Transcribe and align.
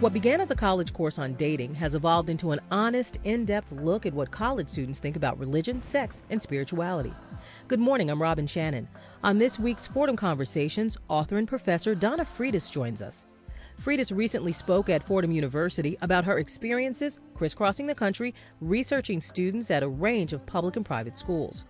What 0.00 0.12
began 0.12 0.42
as 0.42 0.50
a 0.50 0.54
college 0.54 0.92
course 0.92 1.18
on 1.18 1.32
dating 1.36 1.74
has 1.76 1.94
evolved 1.94 2.28
into 2.28 2.50
an 2.52 2.60
honest, 2.70 3.16
in 3.24 3.46
depth 3.46 3.72
look 3.72 4.04
at 4.04 4.12
what 4.12 4.30
college 4.30 4.68
students 4.68 4.98
think 4.98 5.16
about 5.16 5.38
religion, 5.38 5.82
sex, 5.82 6.22
and 6.28 6.40
spirituality. 6.42 7.14
Good 7.66 7.80
morning, 7.80 8.10
I'm 8.10 8.20
Robin 8.20 8.46
Shannon. 8.46 8.88
On 9.24 9.38
this 9.38 9.58
week's 9.58 9.86
Fordham 9.86 10.14
Conversations, 10.14 10.98
author 11.08 11.38
and 11.38 11.48
professor 11.48 11.94
Donna 11.94 12.26
Freitas 12.26 12.70
joins 12.70 13.00
us. 13.00 13.24
Freitas 13.80 14.14
recently 14.14 14.52
spoke 14.52 14.90
at 14.90 15.02
Fordham 15.02 15.32
University 15.32 15.96
about 16.02 16.26
her 16.26 16.36
experiences 16.36 17.18
crisscrossing 17.32 17.86
the 17.86 17.94
country 17.94 18.34
researching 18.60 19.18
students 19.18 19.70
at 19.70 19.82
a 19.82 19.88
range 19.88 20.34
of 20.34 20.44
public 20.44 20.76
and 20.76 20.84
private 20.84 21.16
schools. 21.16 21.64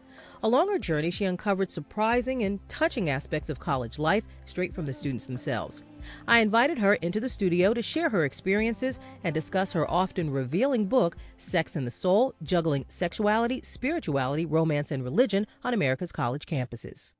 Along 0.46 0.68
her 0.68 0.78
journey, 0.78 1.10
she 1.10 1.24
uncovered 1.24 1.72
surprising 1.72 2.44
and 2.44 2.60
touching 2.68 3.10
aspects 3.10 3.48
of 3.48 3.58
college 3.58 3.98
life 3.98 4.22
straight 4.44 4.72
from 4.72 4.86
the 4.86 4.92
students 4.92 5.26
themselves. 5.26 5.82
I 6.28 6.38
invited 6.38 6.78
her 6.78 6.94
into 6.94 7.18
the 7.18 7.28
studio 7.28 7.74
to 7.74 7.82
share 7.82 8.10
her 8.10 8.24
experiences 8.24 9.00
and 9.24 9.34
discuss 9.34 9.72
her 9.72 9.90
often 9.90 10.30
revealing 10.30 10.86
book, 10.86 11.16
Sex 11.36 11.74
and 11.74 11.84
the 11.84 11.90
Soul 11.90 12.36
Juggling 12.44 12.84
Sexuality, 12.86 13.60
Spirituality, 13.64 14.46
Romance, 14.46 14.92
and 14.92 15.02
Religion 15.02 15.48
on 15.64 15.74
America's 15.74 16.12
College 16.12 16.46
Campuses. 16.46 17.12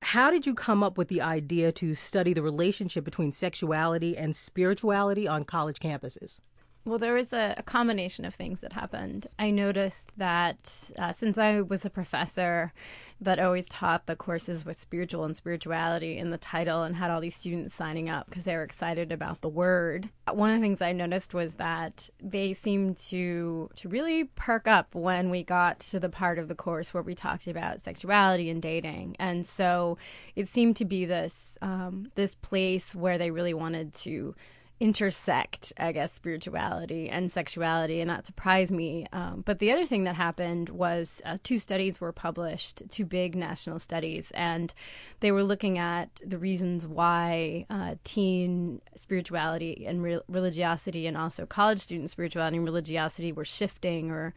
How 0.00 0.30
did 0.30 0.46
you 0.46 0.54
come 0.54 0.82
up 0.82 0.96
with 0.96 1.08
the 1.08 1.20
idea 1.20 1.70
to 1.72 1.94
study 1.94 2.32
the 2.32 2.40
relationship 2.40 3.04
between 3.04 3.32
sexuality 3.32 4.16
and 4.16 4.34
spirituality 4.34 5.28
on 5.28 5.44
college 5.44 5.78
campuses? 5.78 6.40
Well, 6.84 6.98
there 6.98 7.14
was 7.14 7.34
a, 7.34 7.54
a, 7.58 7.62
combination 7.62 8.24
of 8.24 8.34
things 8.34 8.60
that 8.60 8.72
happened. 8.72 9.26
I 9.38 9.50
noticed 9.50 10.10
that 10.16 10.90
uh, 10.98 11.12
since 11.12 11.36
I 11.36 11.60
was 11.60 11.84
a 11.84 11.90
professor 11.90 12.72
that 13.20 13.38
always 13.38 13.68
taught 13.68 14.06
the 14.06 14.16
courses 14.16 14.64
with 14.64 14.78
spiritual 14.78 15.24
and 15.24 15.36
spirituality 15.36 16.16
in 16.16 16.30
the 16.30 16.38
title 16.38 16.82
and 16.82 16.96
had 16.96 17.10
all 17.10 17.20
these 17.20 17.36
students 17.36 17.74
signing 17.74 18.08
up 18.08 18.30
because 18.30 18.46
they 18.46 18.56
were 18.56 18.62
excited 18.62 19.12
about 19.12 19.42
the 19.42 19.48
word, 19.48 20.08
one 20.32 20.48
of 20.48 20.56
the 20.56 20.62
things 20.62 20.80
I 20.80 20.92
noticed 20.92 21.34
was 21.34 21.56
that 21.56 22.08
they 22.18 22.54
seemed 22.54 22.96
to 23.08 23.68
to 23.76 23.88
really 23.88 24.24
perk 24.24 24.66
up 24.66 24.94
when 24.94 25.28
we 25.28 25.44
got 25.44 25.80
to 25.80 26.00
the 26.00 26.08
part 26.08 26.38
of 26.38 26.48
the 26.48 26.54
course 26.54 26.94
where 26.94 27.02
we 27.02 27.14
talked 27.14 27.46
about 27.46 27.80
sexuality 27.80 28.48
and 28.48 28.62
dating, 28.62 29.16
and 29.18 29.44
so 29.44 29.98
it 30.34 30.48
seemed 30.48 30.76
to 30.76 30.86
be 30.86 31.04
this 31.04 31.58
um, 31.60 32.10
this 32.14 32.34
place 32.34 32.94
where 32.94 33.18
they 33.18 33.30
really 33.30 33.54
wanted 33.54 33.92
to 33.94 34.34
intersect, 34.80 35.74
I 35.76 35.92
guess, 35.92 36.10
spirituality 36.10 37.10
and 37.10 37.30
sexuality, 37.30 38.00
and 38.00 38.08
that 38.08 38.24
surprised 38.24 38.72
me. 38.72 39.06
Um, 39.12 39.42
but 39.44 39.58
the 39.58 39.70
other 39.70 39.84
thing 39.84 40.04
that 40.04 40.16
happened 40.16 40.70
was 40.70 41.20
uh, 41.26 41.36
two 41.42 41.58
studies 41.58 42.00
were 42.00 42.12
published, 42.12 42.82
two 42.90 43.04
big 43.04 43.36
national 43.36 43.78
studies, 43.78 44.32
and 44.34 44.72
they 45.20 45.32
were 45.32 45.44
looking 45.44 45.76
at 45.78 46.22
the 46.24 46.38
reasons 46.38 46.86
why 46.86 47.66
uh, 47.68 47.94
teen 48.04 48.80
spirituality 48.96 49.84
and 49.86 50.02
re- 50.02 50.20
religiosity, 50.28 51.06
and 51.06 51.16
also 51.16 51.44
college 51.44 51.80
student 51.80 52.08
spirituality 52.08 52.56
and 52.56 52.64
religiosity, 52.64 53.32
were 53.32 53.44
shifting 53.44 54.10
or 54.10 54.34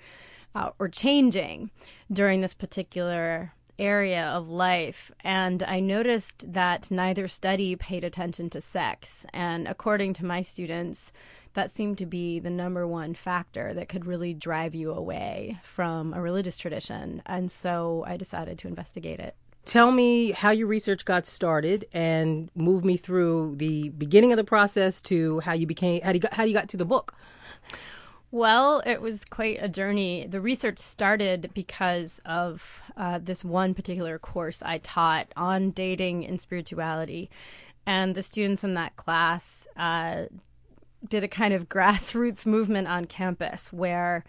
uh, 0.55 0.71
or 0.77 0.89
changing 0.89 1.71
during 2.11 2.41
this 2.41 2.53
particular 2.53 3.53
area 3.79 4.25
of 4.25 4.49
life. 4.49 5.11
And 5.21 5.63
I 5.63 5.79
noticed 5.79 6.53
that 6.53 6.91
neither 6.91 7.27
study 7.27 7.75
paid 7.75 8.03
attention 8.03 8.49
to 8.51 8.61
sex. 8.61 9.25
And 9.33 9.67
according 9.67 10.13
to 10.15 10.25
my 10.25 10.41
students, 10.41 11.11
that 11.53 11.71
seemed 11.71 11.97
to 11.99 12.05
be 12.05 12.39
the 12.39 12.49
number 12.49 12.87
one 12.87 13.13
factor 13.13 13.73
that 13.73 13.89
could 13.89 14.05
really 14.05 14.33
drive 14.33 14.73
you 14.73 14.91
away 14.91 15.59
from 15.63 16.13
a 16.13 16.21
religious 16.21 16.57
tradition. 16.57 17.21
And 17.25 17.51
so 17.51 18.03
I 18.07 18.17
decided 18.17 18.57
to 18.59 18.67
investigate 18.67 19.19
it. 19.19 19.35
Tell 19.65 19.91
me 19.91 20.31
how 20.31 20.49
your 20.49 20.67
research 20.67 21.05
got 21.05 21.25
started 21.25 21.85
and 21.93 22.49
move 22.53 22.83
me 22.83 22.97
through 22.97 23.55
the 23.55 23.89
beginning 23.89 24.33
of 24.33 24.37
the 24.37 24.43
process 24.43 24.99
to 25.01 25.39
how 25.39 25.53
you 25.53 25.65
became 25.65 26.01
how 26.01 26.11
you 26.11 26.19
got 26.19 26.33
how 26.33 26.43
you 26.43 26.53
got 26.53 26.67
to 26.69 26.77
the 26.77 26.85
book. 26.85 27.15
Well, 28.33 28.81
it 28.83 28.99
was 28.99 29.25
quite 29.25 29.59
a 29.61 29.69
journey. 29.69 30.25
The 30.25 30.41
research 30.41 30.79
started 30.79 31.51
because 31.53 32.19
of 32.25 32.81
uh, 32.97 33.19
this 33.21 33.43
one 33.43 33.75
particular 33.75 34.17
course 34.17 34.63
I 34.63 34.79
taught 34.79 35.27
on 35.37 35.69
dating 35.69 36.25
and 36.25 36.41
spirituality. 36.41 37.29
And 37.85 38.15
the 38.15 38.23
students 38.23 38.63
in 38.63 38.73
that 38.73 38.95
class 38.95 39.67
uh, 39.77 40.23
did 41.07 41.23
a 41.23 41.27
kind 41.27 41.53
of 41.53 41.69
grassroots 41.69 42.43
movement 42.43 42.87
on 42.87 43.05
campus 43.05 43.71
where 43.71 44.23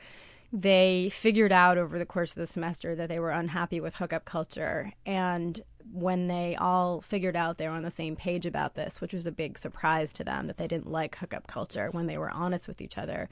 they 0.56 1.09
figured 1.10 1.50
out 1.50 1.76
over 1.76 1.98
the 1.98 2.06
course 2.06 2.31
of 2.31 2.37
the 2.37 2.47
semester 2.47 2.94
that 2.94 3.09
they 3.09 3.19
were 3.19 3.32
unhappy 3.32 3.81
with 3.81 3.97
hookup 3.97 4.25
culture. 4.25 4.92
And 5.04 5.60
when 5.92 6.28
they 6.28 6.54
all 6.54 7.00
figured 7.00 7.34
out 7.34 7.59
they 7.59 7.66
were 7.66 7.75
on 7.75 7.82
the 7.82 7.91
same 7.91 8.15
page 8.15 8.47
about 8.47 8.76
this, 8.76 9.00
which 9.00 9.12
was 9.12 9.26
a 9.26 9.32
big 9.32 9.59
surprise 9.59 10.12
to 10.12 10.22
them 10.22 10.47
that 10.47 10.56
they 10.56 10.69
didn't 10.69 10.91
like 10.91 11.16
hookup 11.16 11.48
culture 11.48 11.88
when 11.91 12.06
they 12.06 12.16
were 12.16 12.31
honest 12.31 12.69
with 12.69 12.81
each 12.81 12.97
other, 12.97 13.28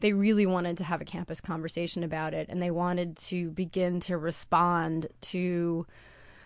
they 0.00 0.12
really 0.12 0.44
wanted 0.44 0.76
to 0.76 0.84
have 0.84 1.00
a 1.00 1.06
campus 1.06 1.40
conversation 1.40 2.04
about 2.04 2.34
it. 2.34 2.46
And 2.50 2.62
they 2.62 2.70
wanted 2.70 3.16
to 3.16 3.50
begin 3.52 3.98
to 4.00 4.18
respond 4.18 5.06
to 5.22 5.86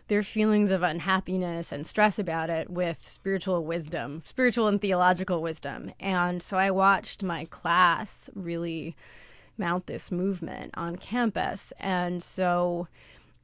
their 0.06 0.22
feelings 0.22 0.70
of 0.70 0.84
unhappiness 0.84 1.72
and 1.72 1.84
stress 1.84 2.20
about 2.20 2.50
it 2.50 2.70
with 2.70 3.00
spiritual 3.02 3.64
wisdom, 3.64 4.22
spiritual 4.24 4.68
and 4.68 4.80
theological 4.80 5.42
wisdom. 5.42 5.90
And 5.98 6.40
so 6.40 6.56
I 6.56 6.70
watched 6.70 7.24
my 7.24 7.46
class 7.46 8.30
really 8.36 8.94
mount 9.60 9.86
this 9.86 10.10
movement 10.10 10.72
on 10.76 10.96
campus. 10.96 11.72
And 11.78 12.20
so 12.20 12.88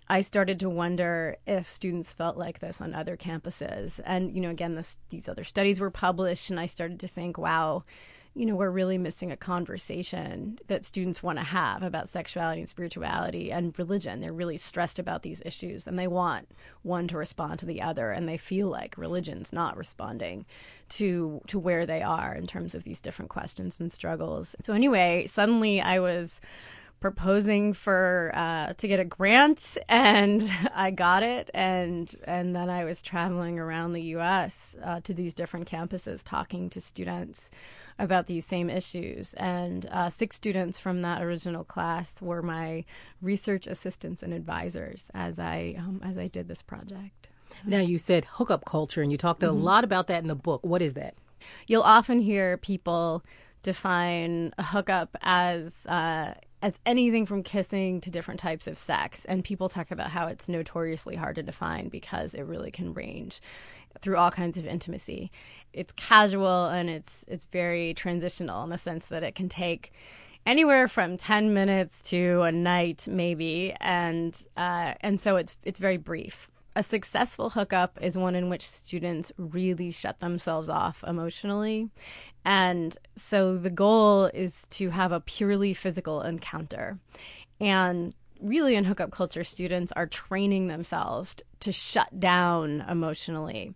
I 0.09 0.21
started 0.21 0.59
to 0.61 0.71
wonder 0.71 1.37
if 1.47 1.71
students 1.71 2.13
felt 2.13 2.37
like 2.37 2.59
this 2.59 2.81
on 2.81 2.95
other 2.95 3.17
campuses. 3.17 4.01
And, 4.05 4.35
you 4.35 4.41
know, 4.41 4.51
again, 4.51 4.75
this, 4.75 4.97
these 5.11 5.29
other 5.29 5.45
studies 5.45 5.79
were 5.79 5.91
published, 5.91 6.51
and 6.51 6.59
I 6.59 6.67
started 6.67 6.99
to 7.01 7.09
think, 7.09 7.39
wow, 7.39 7.85
you 8.37 8.45
know, 8.45 8.55
we're 8.55 8.71
really 8.71 8.99
missing 8.99 9.33
a 9.33 9.37
conversation 9.37 10.59
that 10.67 10.85
students 10.85 11.23
want 11.23 11.39
to 11.39 11.45
have 11.45 11.83
about 11.83 12.07
sexuality 12.07 12.61
and 12.61 12.69
spirituality 12.69 13.51
and 13.51 13.77
religion. 13.79 14.21
They're 14.21 14.31
really 14.31 14.59
stressed 14.59 14.99
about 14.99 15.23
these 15.23 15.41
issues 15.47 15.87
and 15.87 15.99
they 15.99 16.07
want 16.07 16.51
one 16.83 17.09
to 17.09 17.17
respond 17.17 17.59
to 17.61 17.67
the 17.67 17.81
other 17.81 18.11
and 18.11 18.29
they 18.29 18.37
feel 18.37 18.69
like 18.69 18.99
religion's 18.99 19.55
not 19.55 19.79
responding 19.79 20.45
to 20.91 21.41
to 21.47 21.59
where 21.59 21.87
they 21.87 22.03
are 22.03 22.35
in 22.35 22.47
terms 22.47 22.75
of 22.75 22.85
these 22.85 23.01
different 23.01 23.31
questions 23.31 23.81
and 23.81 23.91
struggles. 23.91 24.55
So 24.61 24.75
anyway, 24.75 25.27
suddenly 25.27 25.81
I 25.81 25.99
was 25.99 26.43
proposing 27.01 27.73
for 27.73 28.33
uh, 28.35 28.73
to 28.75 28.89
get 28.89 29.01
a 29.01 29.05
grant, 29.05 29.77
and 29.89 30.43
I 30.75 30.91
got 30.91 31.23
it, 31.23 31.51
and 31.55 32.13
and 32.25 32.55
then 32.55 32.71
I 32.71 32.85
was 32.85 33.03
traveling 33.03 33.59
around 33.59 33.93
the 33.93 34.03
U.S. 34.03 34.77
Uh, 34.83 35.01
to 35.01 35.15
these 35.15 35.35
different 35.35 35.69
campuses, 35.69 36.23
talking 36.25 36.71
to 36.71 36.81
students 36.81 37.51
about 37.99 38.27
these 38.27 38.45
same 38.45 38.69
issues. 38.69 39.35
And 39.35 39.87
uh, 39.87 40.11
six 40.11 40.37
students 40.37 40.79
from 40.79 41.03
that 41.03 41.23
original 41.23 41.65
class 41.65 42.21
were 42.21 42.43
my 42.43 42.85
research 43.21 43.67
assistants 43.67 44.23
and 44.23 44.33
advisors 44.33 45.11
as 45.15 45.39
I 45.39 45.77
um, 45.79 46.01
as 46.05 46.19
I 46.19 46.29
did 46.29 46.49
this 46.49 46.63
project. 46.63 47.29
Now 47.65 47.81
you 47.81 47.99
said 47.99 48.27
hookup 48.33 48.65
culture, 48.65 49.03
and 49.03 49.11
you 49.11 49.19
talked 49.19 49.41
mm-hmm. 49.41 49.57
a 49.57 49.59
lot 49.59 49.85
about 49.85 50.09
that 50.09 50.23
in 50.23 50.29
the 50.29 50.35
book. 50.35 50.65
What 50.65 50.83
is 50.83 50.95
that? 50.95 51.15
You'll 51.67 51.83
often 51.83 52.21
hear 52.21 52.57
people 52.57 53.25
define 53.63 54.53
a 54.59 54.63
hookup 54.63 55.17
as 55.23 55.87
uh, 55.87 56.35
as 56.63 56.79
anything 56.87 57.27
from 57.27 57.43
kissing 57.43 58.01
to 58.01 58.11
different 58.11 58.41
types 58.41 58.67
of 58.67 58.79
sex. 58.79 59.25
And 59.27 59.45
people 59.45 59.69
talk 59.69 59.91
about 59.91 60.11
how 60.11 60.27
it's 60.27 60.49
notoriously 60.49 61.17
hard 61.17 61.37
to 61.37 61.43
define 61.43 61.89
because 61.89 62.35
it 62.35 62.43
really 62.43 62.71
can 62.71 62.95
range 62.95 63.41
through 64.01 64.17
all 64.17 64.31
kinds 64.31 64.57
of 64.57 64.67
intimacy. 64.67 65.31
It's 65.73 65.93
casual 65.93 66.67
and 66.67 66.89
it's 66.89 67.25
it's 67.29 67.45
very 67.47 67.95
transitional 67.95 68.65
in 68.65 68.71
the 68.71 68.79
sense 68.79 69.07
that 69.07 69.23
it 69.23 69.35
can 69.35 69.49
take 69.49 69.93
anywhere 70.47 70.87
from 70.87 71.17
10 71.17 71.53
minutes 71.53 72.03
to 72.03 72.43
a 72.43 72.53
night 72.53 73.07
maybe 73.11 73.75
and 73.81 74.47
uh, 74.57 74.95
and 75.01 75.21
so 75.21 75.37
it's 75.37 75.57
it's 75.65 75.81
very 75.81 75.97
brief 75.97 76.49
a 76.77 76.83
successful 76.83 77.49
hookup 77.51 77.99
is 78.03 78.19
one 78.19 78.35
in 78.35 78.51
which 78.51 78.65
students 78.65 79.33
really 79.39 79.91
shut 79.91 80.19
themselves 80.19 80.69
off 80.69 81.03
emotionally. 81.07 81.89
And 82.45 82.97
so 83.17 83.57
the 83.57 83.71
goal 83.71 84.27
is 84.27 84.67
to 84.71 84.91
have 84.91 85.11
a 85.11 85.21
purely 85.21 85.73
physical 85.73 86.21
encounter. 86.21 86.99
And 87.59 88.13
really, 88.43 88.75
in 88.75 88.85
hookup 88.85 89.11
culture, 89.11 89.43
students 89.43 89.91
are 89.93 90.07
training 90.07 90.67
themselves 90.67 91.37
to 91.61 91.73
shut 91.73 92.21
down 92.21 92.85
emotionally 92.89 93.75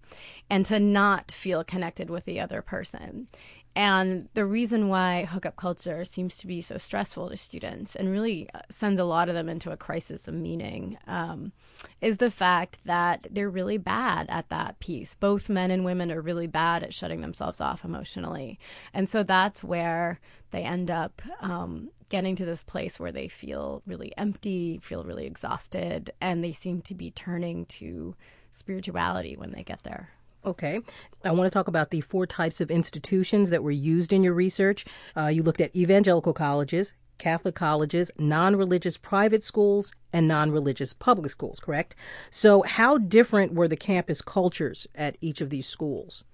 and 0.50 0.67
to 0.67 0.79
not 0.79 1.31
feel 1.31 1.64
connected 1.64 2.11
with 2.11 2.26
the 2.26 2.38
other 2.38 2.61
person. 2.61 3.29
And 3.76 4.28
the 4.34 4.44
reason 4.44 4.88
why 4.88 5.25
hookup 5.25 5.56
culture 5.56 6.05
seems 6.05 6.37
to 6.38 6.46
be 6.49 6.61
so 6.61 6.76
stressful 6.76 7.28
to 7.31 7.37
students 7.37 7.94
and 7.94 8.11
really 8.11 8.49
uh, 8.52 8.61
sends 8.69 9.00
a 9.00 9.05
lot 9.05 9.28
of 9.28 9.34
them 9.34 9.49
into 9.49 9.70
a 9.70 9.76
crisis 9.76 10.26
of 10.26 10.34
meaning 10.34 10.99
um, 11.06 11.52
is 12.00 12.19
the 12.19 12.32
fact 12.32 12.78
that 12.84 13.28
they're 13.31 13.49
really 13.49 13.78
bad 13.78 14.26
at 14.28 14.49
that 14.49 14.81
piece. 14.81 15.14
Both 15.14 15.49
men 15.49 15.70
and 15.70 15.84
women 15.84 16.11
are 16.11 16.20
really 16.20 16.49
bad 16.49 16.82
at 16.82 16.93
shutting 16.93 17.20
themselves 17.20 17.61
off 17.61 17.84
emotionally. 17.84 18.58
And 18.93 19.08
so 19.08 19.22
that's 19.22 19.62
where 19.62 20.19
they 20.50 20.62
end 20.62 20.90
up 20.90 21.23
um, 21.40 21.90
getting 22.08 22.34
to 22.37 22.44
this 22.44 22.64
place 22.64 22.99
where 22.99 23.12
they 23.12 23.28
feel 23.28 23.82
really 23.87 24.12
empty, 24.19 24.81
feel 24.82 25.05
really 25.05 25.26
exhausted, 25.26 26.11
and 26.20 26.43
they 26.43 26.52
seem 26.52 26.82
to 26.82 26.94
be 26.94 27.12
turning 27.12 27.66
to 27.66 28.16
spirituality 28.52 29.37
when 29.37 29.52
they 29.52 29.62
get 29.62 29.84
there. 29.84 30.11
Okay. 30.44 30.81
I 31.25 31.32
want 31.32 31.46
to 31.46 31.50
talk 31.50 31.69
about 31.69 31.90
the 31.90 32.00
four 32.00 32.26
types 32.26 32.60
of 32.60 32.70
institutions 32.70 33.50
that 33.50 33.62
were 33.62 33.70
used 33.70 34.12
in 34.12 34.22
your 34.22 34.32
research. 34.32 34.87
Uh, 35.16 35.26
you 35.26 35.42
looked 35.42 35.60
at 35.60 35.76
evangelical 35.76 36.32
colleges, 36.32 36.94
Catholic 37.19 37.54
colleges, 37.54 38.10
non 38.19 38.56
religious 38.56 38.96
private 38.96 39.44
schools, 39.44 39.92
and 40.12 40.26
non 40.26 40.50
religious 40.50 40.94
public 40.94 41.31
schools, 41.31 41.60
correct? 41.60 41.94
So, 42.31 42.62
how 42.62 42.96
different 42.96 43.52
were 43.52 43.69
the 43.69 43.76
campus 43.76 44.22
cultures 44.22 44.87
at 44.94 45.16
each 45.20 45.42
of 45.42 45.50
these 45.50 45.66
schools? 45.66 46.25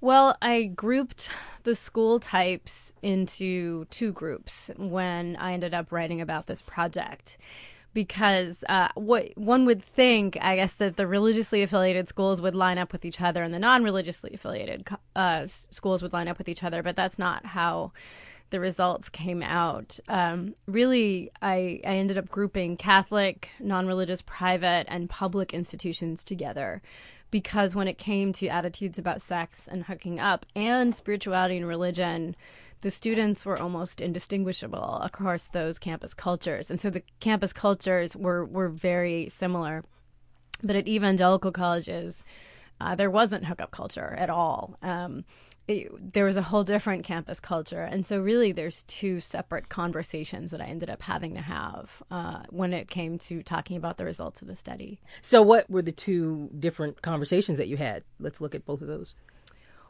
Well, 0.00 0.36
I 0.42 0.64
grouped 0.64 1.30
the 1.64 1.74
school 1.74 2.20
types 2.20 2.94
into 3.02 3.84
two 3.86 4.12
groups 4.12 4.70
when 4.76 5.36
I 5.36 5.52
ended 5.52 5.74
up 5.74 5.90
writing 5.90 6.20
about 6.20 6.46
this 6.46 6.62
project. 6.62 7.38
Because 7.94 8.62
uh, 8.68 8.88
what 8.94 9.36
one 9.36 9.64
would 9.64 9.82
think, 9.82 10.38
I 10.40 10.56
guess, 10.56 10.74
that 10.76 10.96
the 10.96 11.06
religiously 11.06 11.62
affiliated 11.62 12.06
schools 12.06 12.40
would 12.40 12.54
line 12.54 12.78
up 12.78 12.92
with 12.92 13.04
each 13.04 13.20
other 13.20 13.42
and 13.42 13.52
the 13.52 13.58
non 13.58 13.82
religiously 13.82 14.30
affiliated 14.34 14.86
uh, 15.16 15.46
schools 15.46 16.02
would 16.02 16.12
line 16.12 16.28
up 16.28 16.38
with 16.38 16.48
each 16.48 16.62
other, 16.62 16.82
but 16.82 16.96
that's 16.96 17.18
not 17.18 17.44
how 17.46 17.92
the 18.50 18.60
results 18.60 19.08
came 19.08 19.42
out. 19.42 19.98
Um, 20.08 20.54
really, 20.66 21.30
I, 21.42 21.80
I 21.84 21.96
ended 21.96 22.18
up 22.18 22.28
grouping 22.28 22.76
Catholic, 22.76 23.50
non 23.60 23.86
religious, 23.86 24.22
private, 24.22 24.86
and 24.88 25.10
public 25.10 25.52
institutions 25.52 26.24
together 26.24 26.82
because 27.30 27.74
when 27.74 27.88
it 27.88 27.98
came 27.98 28.32
to 28.32 28.48
attitudes 28.48 28.98
about 28.98 29.20
sex 29.20 29.68
and 29.68 29.84
hooking 29.84 30.18
up 30.18 30.46
and 30.56 30.94
spirituality 30.94 31.58
and 31.58 31.66
religion, 31.66 32.34
the 32.80 32.90
students 32.90 33.44
were 33.44 33.60
almost 33.60 34.00
indistinguishable 34.00 35.00
across 35.02 35.48
those 35.48 35.78
campus 35.78 36.14
cultures. 36.14 36.70
And 36.70 36.80
so 36.80 36.90
the 36.90 37.02
campus 37.20 37.52
cultures 37.52 38.16
were, 38.16 38.44
were 38.44 38.68
very 38.68 39.28
similar. 39.28 39.84
But 40.62 40.76
at 40.76 40.88
evangelical 40.88 41.52
colleges, 41.52 42.24
uh, 42.80 42.94
there 42.94 43.10
wasn't 43.10 43.46
hookup 43.46 43.70
culture 43.70 44.14
at 44.18 44.30
all. 44.30 44.76
Um, 44.82 45.24
it, 45.68 46.14
there 46.14 46.24
was 46.24 46.38
a 46.38 46.42
whole 46.42 46.64
different 46.64 47.04
campus 47.04 47.40
culture. 47.40 47.82
And 47.82 48.04
so, 48.04 48.18
really, 48.18 48.52
there's 48.52 48.84
two 48.84 49.20
separate 49.20 49.68
conversations 49.68 50.50
that 50.50 50.62
I 50.62 50.64
ended 50.64 50.88
up 50.88 51.02
having 51.02 51.34
to 51.34 51.42
have 51.42 52.02
uh, 52.10 52.42
when 52.48 52.72
it 52.72 52.88
came 52.88 53.18
to 53.18 53.42
talking 53.42 53.76
about 53.76 53.98
the 53.98 54.06
results 54.06 54.40
of 54.40 54.48
the 54.48 54.54
study. 54.54 54.98
So, 55.20 55.42
what 55.42 55.68
were 55.68 55.82
the 55.82 55.92
two 55.92 56.50
different 56.58 57.02
conversations 57.02 57.58
that 57.58 57.68
you 57.68 57.76
had? 57.76 58.02
Let's 58.18 58.40
look 58.40 58.54
at 58.54 58.64
both 58.64 58.80
of 58.80 58.88
those. 58.88 59.14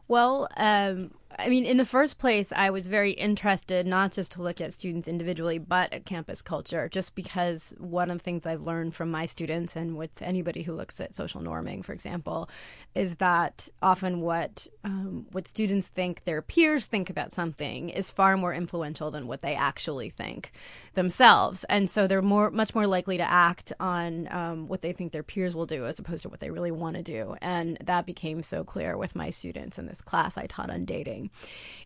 Well, 0.09 0.49
um, 0.57 1.13
I 1.37 1.51
mean, 1.51 1.67
in 1.67 1.77
the 1.77 1.85
first 1.85 2.19
place, 2.19 2.53
I 2.53 2.71
was 2.71 2.87
very 2.87 3.13
interested 3.13 3.87
not 3.87 4.13
just 4.13 4.33
to 4.33 4.43
look 4.43 4.63
at 4.63 4.73
students 4.73 5.07
individually, 5.07 5.59
but 5.59 5.93
at 5.93 6.07
campus 6.07 6.41
culture, 6.41 6.89
just 6.89 7.15
because 7.15 7.75
one 7.79 8.11
of 8.11 8.19
the 8.19 8.25
things 8.25 8.47
I've 8.47 8.63
learned 8.63 8.95
from 8.95 9.11
my 9.11 9.27
students 9.27 9.77
and 9.77 9.97
with 9.99 10.23
anybody 10.23 10.63
who 10.63 10.73
looks 10.73 11.01
at 11.01 11.15
social 11.15 11.43
norming, 11.43 11.85
for 11.85 11.93
example, 11.93 12.49
is 12.95 13.17
that 13.17 13.69
often 13.83 14.23
what 14.23 14.67
um, 14.85 15.27
what 15.33 15.47
students 15.47 15.89
think 15.89 16.25
their 16.25 16.41
peers 16.41 16.87
think 16.87 17.11
about 17.11 17.33
something 17.33 17.91
is 17.91 18.11
far 18.11 18.37
more 18.39 18.55
influential 18.55 19.11
than 19.11 19.27
what 19.27 19.41
they 19.41 19.55
actually 19.55 20.09
think 20.09 20.51
themselves, 20.95 21.65
and 21.65 21.91
so 21.91 22.07
they're 22.07 22.23
more 22.23 22.51
much 22.51 22.75
more 22.75 22.87
likely 22.87 23.19
to 23.19 23.31
act 23.31 23.73
on 23.79 24.33
um, 24.33 24.67
what 24.67 24.81
they 24.81 24.93
think 24.93 25.13
their 25.13 25.23
peers 25.23 25.55
will 25.55 25.67
do 25.67 25.85
as 25.85 25.99
opposed 25.99 26.23
to 26.23 26.31
what 26.31 26.41
they 26.41 26.51
really 26.51 26.71
want 26.71 26.97
to 26.97 27.03
do, 27.03 27.37
and 27.43 27.77
that 27.85 28.07
became 28.07 28.43
so 28.43 28.65
clear 28.65 28.97
with 28.97 29.15
my 29.15 29.29
students 29.29 29.79
in 29.79 29.85
this 29.85 30.01
class 30.01 30.39
I 30.39 30.47
taught 30.47 30.71
on 30.71 30.87
dating 30.87 31.18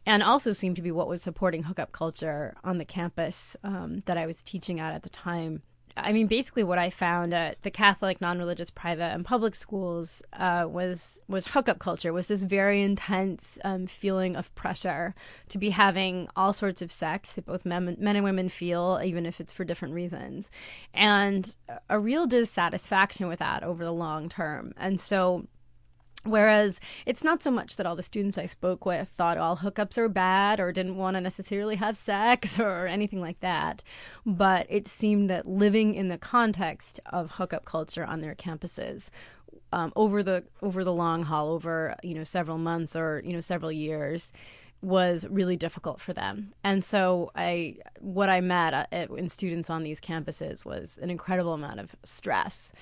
and 0.07 0.23
also 0.23 0.53
seemed 0.53 0.77
to 0.77 0.83
be 0.83 0.91
what 0.91 1.09
was 1.09 1.23
supporting 1.23 1.65
hookup 1.65 1.93
culture 1.93 2.55
on 2.65 2.79
the 2.79 2.85
campus 2.85 3.57
um, 3.63 4.03
that 4.07 4.17
I 4.17 4.27
was 4.27 4.43
teaching 4.43 4.81
at 4.81 4.95
at 4.95 5.03
the 5.03 5.11
time. 5.11 5.63
I 5.97 6.13
mean, 6.13 6.27
basically, 6.27 6.65
what 6.65 6.79
I 6.79 6.91
found 6.91 7.35
at 7.35 7.63
the 7.63 7.71
Catholic, 7.71 8.21
non-religious, 8.21 8.71
private, 8.71 9.13
and 9.13 9.25
public 9.25 9.55
schools 9.55 10.23
uh, 10.33 10.67
was 10.69 11.21
was 11.29 11.49
hookup 11.49 11.79
culture. 11.79 12.13
Was 12.13 12.29
this 12.29 12.43
very 12.43 12.81
intense 12.81 13.59
um, 13.65 13.87
feeling 13.87 14.37
of 14.37 14.55
pressure 14.55 15.15
to 15.51 15.59
be 15.59 15.71
having 15.71 16.29
all 16.35 16.53
sorts 16.53 16.81
of 16.81 16.91
sex 16.91 17.35
that 17.35 17.45
both 17.45 17.67
men, 17.67 17.97
men 17.99 18.17
and 18.17 18.25
women 18.25 18.49
feel, 18.49 19.01
even 19.05 19.27
if 19.27 19.41
it's 19.41 19.53
for 19.53 19.65
different 19.65 19.95
reasons, 19.95 20.51
and 20.95 21.55
a 21.91 21.99
real 21.99 22.27
dissatisfaction 22.27 23.29
with 23.29 23.41
that 23.41 23.63
over 23.63 23.85
the 23.85 23.93
long 23.93 24.29
term. 24.29 24.73
And 24.79 25.01
so, 25.01 25.47
Whereas 26.25 26.79
it's 27.05 27.25
not 27.25 27.43
so 27.43 27.51
much 27.51 27.77
that 27.77 27.87
all 27.87 27.97
the 27.97 28.03
students 28.03 28.39
I 28.39 28.47
spoke 28.47 28.87
with 28.87 29.09
thought 29.09 29.39
all 29.39 29.57
hookups 29.57 29.99
are 29.99 30.09
bad 30.09 30.61
or 30.61 30.71
didn't 30.71 30.97
want 30.97 31.17
to 31.17 31.21
necessarily 31.21 31.77
have 31.77 31.97
sex 31.97 32.61
or 32.61 32.87
anything 32.87 33.21
like 33.21 33.41
that, 33.41 33.83
but 34.25 34.67
it 34.69 34.87
seemed 34.87 35.29
that 35.31 35.49
living 35.49 35.95
in 35.95 36.09
the 36.09 36.19
context 36.19 37.01
of 37.07 37.33
hookup 37.33 37.65
culture 37.65 38.05
on 38.05 38.21
their 38.21 38.37
campuses 38.37 39.09
um, 39.73 39.93
over 39.97 40.23
the 40.23 40.45
over 40.61 40.85
the 40.85 40.93
long 40.93 41.25
haul, 41.25 41.51
over 41.51 41.97
you 42.03 42.15
know 42.15 42.25
several 42.25 42.59
months 42.59 42.95
or 42.95 43.23
you 43.25 43.33
know 43.33 43.41
several 43.41 43.73
years, 43.73 44.31
was 44.83 45.27
really 45.31 45.57
difficult 45.57 46.01
for 46.01 46.13
them. 46.13 46.53
And 46.63 46.85
so 46.85 47.31
I 47.35 47.77
what 48.01 48.29
I 48.29 48.41
met 48.41 48.89
at, 48.93 49.11
in 49.11 49.29
students 49.29 49.71
on 49.71 49.83
these 49.83 50.01
campuses 50.01 50.65
was 50.65 50.99
an 51.03 51.11
incredible 51.11 51.55
amount 51.55 51.81
of 51.81 51.97
stress 52.05 52.73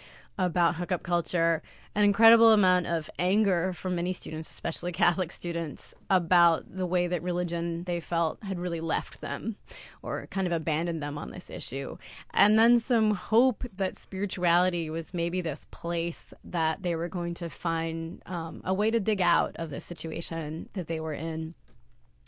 about 0.40 0.76
hookup 0.76 1.02
culture, 1.02 1.62
an 1.94 2.02
incredible 2.02 2.52
amount 2.52 2.86
of 2.86 3.10
anger 3.18 3.74
from 3.74 3.94
many 3.94 4.12
students, 4.12 4.50
especially 4.50 4.90
Catholic 5.04 5.30
students, 5.30 5.94
about 6.08 6.64
the 6.74 6.86
way 6.86 7.06
that 7.06 7.22
religion 7.22 7.84
they 7.84 8.00
felt 8.00 8.42
had 8.42 8.58
really 8.58 8.80
left 8.80 9.20
them 9.20 9.56
or 10.02 10.26
kind 10.28 10.46
of 10.46 10.52
abandoned 10.52 11.02
them 11.02 11.18
on 11.18 11.30
this 11.30 11.50
issue. 11.50 11.98
And 12.32 12.58
then 12.58 12.78
some 12.78 13.12
hope 13.12 13.64
that 13.76 13.98
spirituality 13.98 14.88
was 14.88 15.12
maybe 15.12 15.42
this 15.42 15.66
place 15.70 16.32
that 16.42 16.82
they 16.82 16.96
were 16.96 17.08
going 17.08 17.34
to 17.34 17.50
find 17.50 18.22
um, 18.24 18.62
a 18.64 18.72
way 18.72 18.90
to 18.90 18.98
dig 18.98 19.20
out 19.20 19.54
of 19.56 19.68
the 19.68 19.80
situation 19.80 20.70
that 20.72 20.86
they 20.86 21.00
were 21.00 21.12
in 21.12 21.54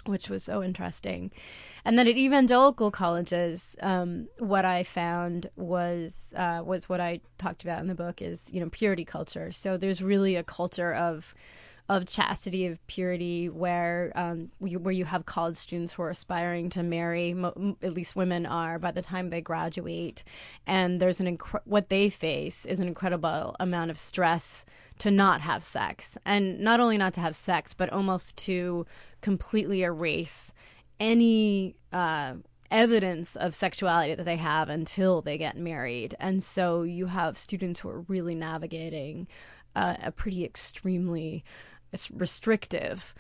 which 0.07 0.29
was 0.29 0.43
so 0.43 0.63
interesting. 0.63 1.31
And 1.85 1.99
then 1.99 2.07
at 2.07 2.17
evangelical 2.17 2.91
colleges, 2.91 3.77
um, 3.83 4.29
what 4.39 4.65
I 4.65 4.85
found 4.85 5.51
was 5.57 6.33
uh, 6.37 6.63
was 6.65 6.89
what 6.89 7.01
I 7.01 7.21
talked 7.39 7.63
about 7.63 7.81
in 7.81 7.89
the 7.89 7.95
book 7.95 8.23
is 8.23 8.49
you 8.53 8.61
know 8.61 8.69
purity 8.71 9.05
culture. 9.05 9.51
So 9.53 9.77
there's 9.77 10.03
really 10.03 10.37
a 10.37 10.45
culture 10.45 10.95
of 10.95 11.35
of 11.97 12.07
chastity 12.07 12.67
of 12.67 12.85
purity 12.87 13.49
where 13.49 14.13
um, 14.15 14.51
where 14.59 14.93
you 14.93 15.05
have 15.05 15.27
college 15.27 15.57
students 15.57 15.93
who 15.93 16.03
are 16.03 16.11
aspiring 16.11 16.71
to 16.71 16.83
marry 16.83 17.37
at 17.83 17.93
least 17.93 18.17
women 18.17 18.47
are 18.47 18.79
by 18.79 18.91
the 18.91 19.03
time 19.03 19.31
they 19.31 19.41
graduate. 19.41 20.25
And 20.67 21.01
there's 21.01 21.21
an 21.21 21.37
inc- 21.37 21.61
what 21.65 21.89
they 21.89 22.09
face 22.09 22.65
is 22.65 22.81
an 22.81 22.89
incredible 22.89 23.55
amount 23.61 23.91
of 23.91 23.99
stress 23.99 24.65
to 24.99 25.11
not 25.11 25.41
have 25.43 25.63
sex. 25.63 26.17
And 26.25 26.61
not 26.61 26.81
only 26.81 26.97
not 26.97 27.15
to 27.15 27.21
have 27.21 27.37
sex 27.37 27.75
but 27.75 27.93
almost 27.93 28.37
to 28.39 28.87
completely 29.21 29.83
erase 29.83 30.53
any 30.99 31.77
uh, 31.93 32.35
evidence 32.71 33.37
of 33.37 33.55
sexuality 33.55 34.15
that 34.15 34.25
they 34.25 34.37
have 34.37 34.69
until 34.71 35.21
they 35.21 35.37
get 35.37 35.57
married. 35.57 36.17
And 36.19 36.43
so 36.43 36.83
you 36.83 37.07
have 37.07 37.37
students 37.37 37.81
who 37.81 37.91
are 37.91 38.01
really 38.03 38.35
navigating 38.35 39.29
uh, 39.77 39.97
a 40.03 40.11
pretty 40.11 40.45
extremely 40.45 41.45
restrictive 42.13 43.15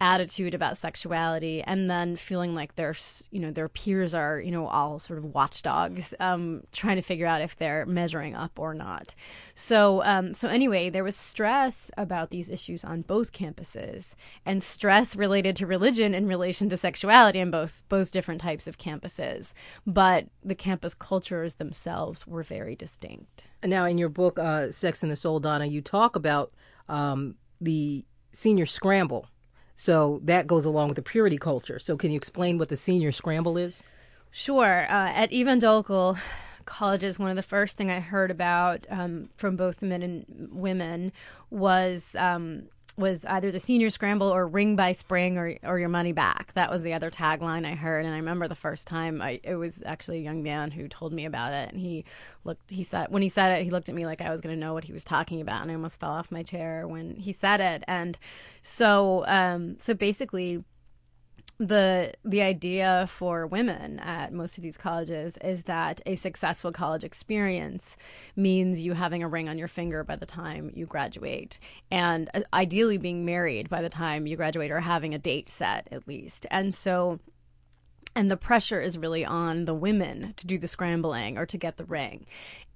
attitude 0.00 0.54
about 0.54 0.76
sexuality 0.76 1.62
and 1.62 1.88
then 1.88 2.16
feeling 2.16 2.54
like 2.54 2.74
their 2.74 2.94
you 3.30 3.40
know 3.40 3.50
their 3.50 3.68
peers 3.68 4.12
are 4.12 4.40
you 4.40 4.50
know 4.50 4.66
all 4.66 4.98
sort 4.98 5.18
of 5.18 5.24
watchdogs 5.24 6.12
um, 6.20 6.62
trying 6.72 6.96
to 6.96 7.02
figure 7.02 7.26
out 7.26 7.40
if 7.40 7.56
they're 7.56 7.86
measuring 7.86 8.34
up 8.34 8.58
or 8.58 8.74
not. 8.74 9.14
So 9.54 10.02
um, 10.04 10.34
so 10.34 10.48
anyway 10.48 10.90
there 10.90 11.04
was 11.04 11.16
stress 11.16 11.90
about 11.96 12.30
these 12.30 12.50
issues 12.50 12.84
on 12.84 13.02
both 13.02 13.32
campuses 13.32 14.14
and 14.44 14.62
stress 14.62 15.14
related 15.14 15.56
to 15.56 15.66
religion 15.66 16.12
in 16.12 16.26
relation 16.26 16.68
to 16.70 16.76
sexuality 16.76 17.38
in 17.38 17.50
both 17.50 17.82
both 17.88 18.10
different 18.10 18.40
types 18.40 18.66
of 18.66 18.78
campuses. 18.78 19.54
But 19.86 20.26
the 20.42 20.54
campus 20.54 20.94
cultures 20.94 21.54
themselves 21.54 22.26
were 22.26 22.42
very 22.42 22.74
distinct. 22.74 23.46
Now 23.64 23.84
in 23.86 23.96
your 23.96 24.08
book 24.10 24.38
uh, 24.38 24.72
sex 24.72 25.02
and 25.02 25.10
the 25.10 25.16
soul 25.16 25.40
donna 25.40 25.66
you 25.66 25.80
talk 25.80 26.16
about 26.16 26.52
um, 26.88 27.36
the 27.60 28.04
senior 28.34 28.66
scramble. 28.66 29.28
So 29.76 30.20
that 30.24 30.46
goes 30.46 30.64
along 30.64 30.88
with 30.88 30.96
the 30.96 31.02
purity 31.02 31.38
culture. 31.38 31.78
So 31.78 31.96
can 31.96 32.10
you 32.10 32.16
explain 32.16 32.58
what 32.58 32.68
the 32.68 32.76
senior 32.76 33.12
scramble 33.12 33.56
is? 33.56 33.82
Sure. 34.30 34.84
Uh, 34.88 35.12
at 35.14 35.32
evangelical 35.32 36.18
colleges, 36.64 37.18
one 37.18 37.30
of 37.30 37.36
the 37.36 37.42
first 37.42 37.76
thing 37.76 37.90
I 37.90 38.00
heard 38.00 38.30
about 38.30 38.86
um, 38.90 39.30
from 39.36 39.56
both 39.56 39.82
men 39.82 40.02
and 40.02 40.48
women 40.52 41.12
was 41.50 42.14
um, 42.16 42.64
was 42.96 43.24
either 43.24 43.50
the 43.50 43.58
senior 43.58 43.90
scramble 43.90 44.28
or 44.28 44.46
ring 44.46 44.76
by 44.76 44.92
spring 44.92 45.36
or, 45.36 45.56
or 45.64 45.78
your 45.78 45.88
money 45.88 46.12
back. 46.12 46.52
That 46.54 46.70
was 46.70 46.82
the 46.82 46.92
other 46.92 47.10
tagline 47.10 47.66
I 47.66 47.74
heard. 47.74 48.04
And 48.04 48.14
I 48.14 48.18
remember 48.18 48.46
the 48.46 48.54
first 48.54 48.86
time 48.86 49.20
I, 49.20 49.40
it 49.42 49.56
was 49.56 49.82
actually 49.84 50.18
a 50.18 50.22
young 50.22 50.42
man 50.42 50.70
who 50.70 50.86
told 50.86 51.12
me 51.12 51.24
about 51.24 51.52
it. 51.52 51.70
And 51.72 51.80
he 51.80 52.04
looked, 52.44 52.70
he 52.70 52.84
said, 52.84 53.08
when 53.10 53.22
he 53.22 53.28
said 53.28 53.58
it, 53.58 53.64
he 53.64 53.70
looked 53.70 53.88
at 53.88 53.94
me 53.94 54.06
like 54.06 54.20
I 54.20 54.30
was 54.30 54.40
going 54.40 54.54
to 54.54 54.60
know 54.60 54.74
what 54.74 54.84
he 54.84 54.92
was 54.92 55.04
talking 55.04 55.40
about. 55.40 55.62
And 55.62 55.70
I 55.72 55.74
almost 55.74 55.98
fell 55.98 56.12
off 56.12 56.30
my 56.30 56.44
chair 56.44 56.86
when 56.86 57.16
he 57.16 57.32
said 57.32 57.60
it. 57.60 57.82
And 57.88 58.16
so, 58.62 59.26
um, 59.26 59.76
so 59.80 59.94
basically, 59.94 60.62
the 61.58 62.12
the 62.24 62.42
idea 62.42 63.06
for 63.08 63.46
women 63.46 64.00
at 64.00 64.32
most 64.32 64.56
of 64.56 64.62
these 64.62 64.76
colleges 64.76 65.38
is 65.38 65.64
that 65.64 66.00
a 66.04 66.16
successful 66.16 66.72
college 66.72 67.04
experience 67.04 67.96
means 68.34 68.82
you 68.82 68.94
having 68.94 69.22
a 69.22 69.28
ring 69.28 69.48
on 69.48 69.56
your 69.56 69.68
finger 69.68 70.02
by 70.02 70.16
the 70.16 70.26
time 70.26 70.72
you 70.74 70.84
graduate 70.84 71.58
and 71.92 72.28
uh, 72.34 72.40
ideally 72.52 72.98
being 72.98 73.24
married 73.24 73.68
by 73.68 73.80
the 73.80 73.88
time 73.88 74.26
you 74.26 74.36
graduate 74.36 74.72
or 74.72 74.80
having 74.80 75.14
a 75.14 75.18
date 75.18 75.48
set 75.50 75.86
at 75.92 76.08
least. 76.08 76.44
And 76.50 76.74
so 76.74 77.20
and 78.16 78.30
the 78.30 78.36
pressure 78.36 78.80
is 78.80 78.98
really 78.98 79.24
on 79.24 79.64
the 79.64 79.74
women 79.74 80.34
to 80.36 80.46
do 80.46 80.58
the 80.58 80.68
scrambling 80.68 81.36
or 81.36 81.46
to 81.46 81.58
get 81.58 81.76
the 81.76 81.84
ring. 81.84 82.26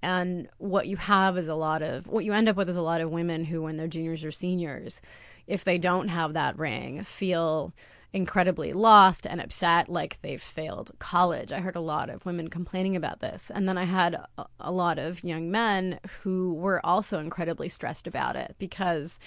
And 0.03 0.49
what 0.59 0.87
you 0.87 0.97
have 0.97 1.37
is 1.37 1.49
a 1.49 1.55
lot 1.55 1.83
of 1.83 2.07
what 2.07 2.25
you 2.25 2.33
end 2.33 2.49
up 2.49 2.57
with 2.57 2.69
is 2.69 2.77
a 2.77 2.83
lot 2.83 3.01
of 3.01 3.11
women 3.11 3.45
who 3.45 3.63
when 3.63 3.77
they're 3.77 3.89
juniors 3.89 4.25
or 4.25 4.31
seniors 4.31 5.01
if 5.49 5.65
they 5.65 5.79
don't 5.79 6.09
have 6.09 6.35
that 6.35 6.57
ring 6.59 7.03
feel 7.03 7.73
incredibly 8.13 8.73
lost 8.73 9.27
and 9.27 9.41
upset, 9.41 9.89
like 9.89 10.21
they've 10.21 10.41
failed 10.41 10.93
college. 10.99 11.53
I 11.53 11.61
heard 11.61 11.77
a 11.77 11.81
lot 11.81 12.09
of 12.09 12.25
women 12.25 12.49
complaining 12.49 12.97
about 12.97 13.21
this. 13.21 13.51
And 13.55 13.69
then 13.69 13.77
I 13.77 13.85
had 13.85 14.17
a, 14.59 14.73
lot 14.73 14.99
of 14.99 15.23
young 15.23 15.51
men 15.51 16.01
who 16.23 16.55
were 16.55 16.85
also 16.85 17.19
incredibly 17.19 17.69
stressed 17.69 18.07
about 18.07 18.37
it 18.37 18.57
because. 18.59 19.19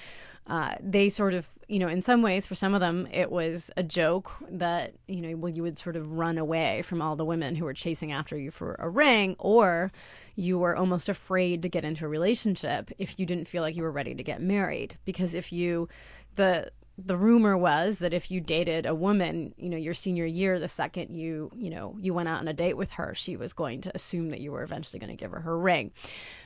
Uh, 0.47 0.73
they 0.81 1.07
sort 1.07 1.35
of, 1.35 1.47
you 1.67 1.77
know, 1.77 1.87
in 1.87 2.01
some 2.01 2.23
ways, 2.23 2.47
for 2.47 2.55
some 2.55 2.73
of 2.73 2.79
them, 2.79 3.07
it 3.11 3.31
was 3.31 3.69
a 3.77 3.83
joke 3.83 4.31
that, 4.49 4.91
you 5.07 5.21
know, 5.21 5.37
well, 5.37 5.51
you 5.51 5.61
would 5.61 5.77
sort 5.77 5.95
of 5.95 6.13
run 6.13 6.39
away 6.39 6.81
from 6.81 6.99
all 6.99 7.15
the 7.15 7.23
women 7.23 7.55
who 7.55 7.63
were 7.63 7.75
chasing 7.75 8.11
after 8.11 8.35
you 8.35 8.49
for 8.49 8.75
a 8.79 8.89
ring, 8.89 9.35
or 9.37 9.91
you 10.35 10.57
were 10.57 10.75
almost 10.75 11.07
afraid 11.07 11.61
to 11.61 11.69
get 11.69 11.85
into 11.85 12.05
a 12.05 12.09
relationship 12.09 12.91
if 12.97 13.19
you 13.19 13.25
didn't 13.27 13.47
feel 13.47 13.61
like 13.61 13.75
you 13.75 13.83
were 13.83 13.91
ready 13.91 14.15
to 14.15 14.23
get 14.23 14.41
married. 14.41 14.97
Because 15.05 15.35
if 15.35 15.53
you, 15.53 15.87
the 16.35 16.71
the 16.97 17.17
rumor 17.17 17.57
was 17.57 17.99
that 17.99 18.13
if 18.13 18.29
you 18.29 18.39
dated 18.39 18.85
a 18.85 18.93
woman, 18.93 19.53
you 19.57 19.69
know, 19.69 19.77
your 19.77 19.93
senior 19.93 20.25
year, 20.25 20.59
the 20.59 20.67
second 20.67 21.15
you, 21.15 21.51
you 21.55 21.69
know, 21.69 21.95
you 21.99 22.13
went 22.13 22.29
out 22.29 22.39
on 22.39 22.47
a 22.47 22.53
date 22.53 22.77
with 22.77 22.91
her, 22.91 23.13
she 23.15 23.35
was 23.35 23.53
going 23.53 23.81
to 23.81 23.91
assume 23.95 24.29
that 24.29 24.41
you 24.41 24.51
were 24.51 24.63
eventually 24.63 24.99
going 24.99 25.09
to 25.09 25.15
give 25.15 25.31
her 25.31 25.39
her 25.39 25.57
ring. 25.57 25.91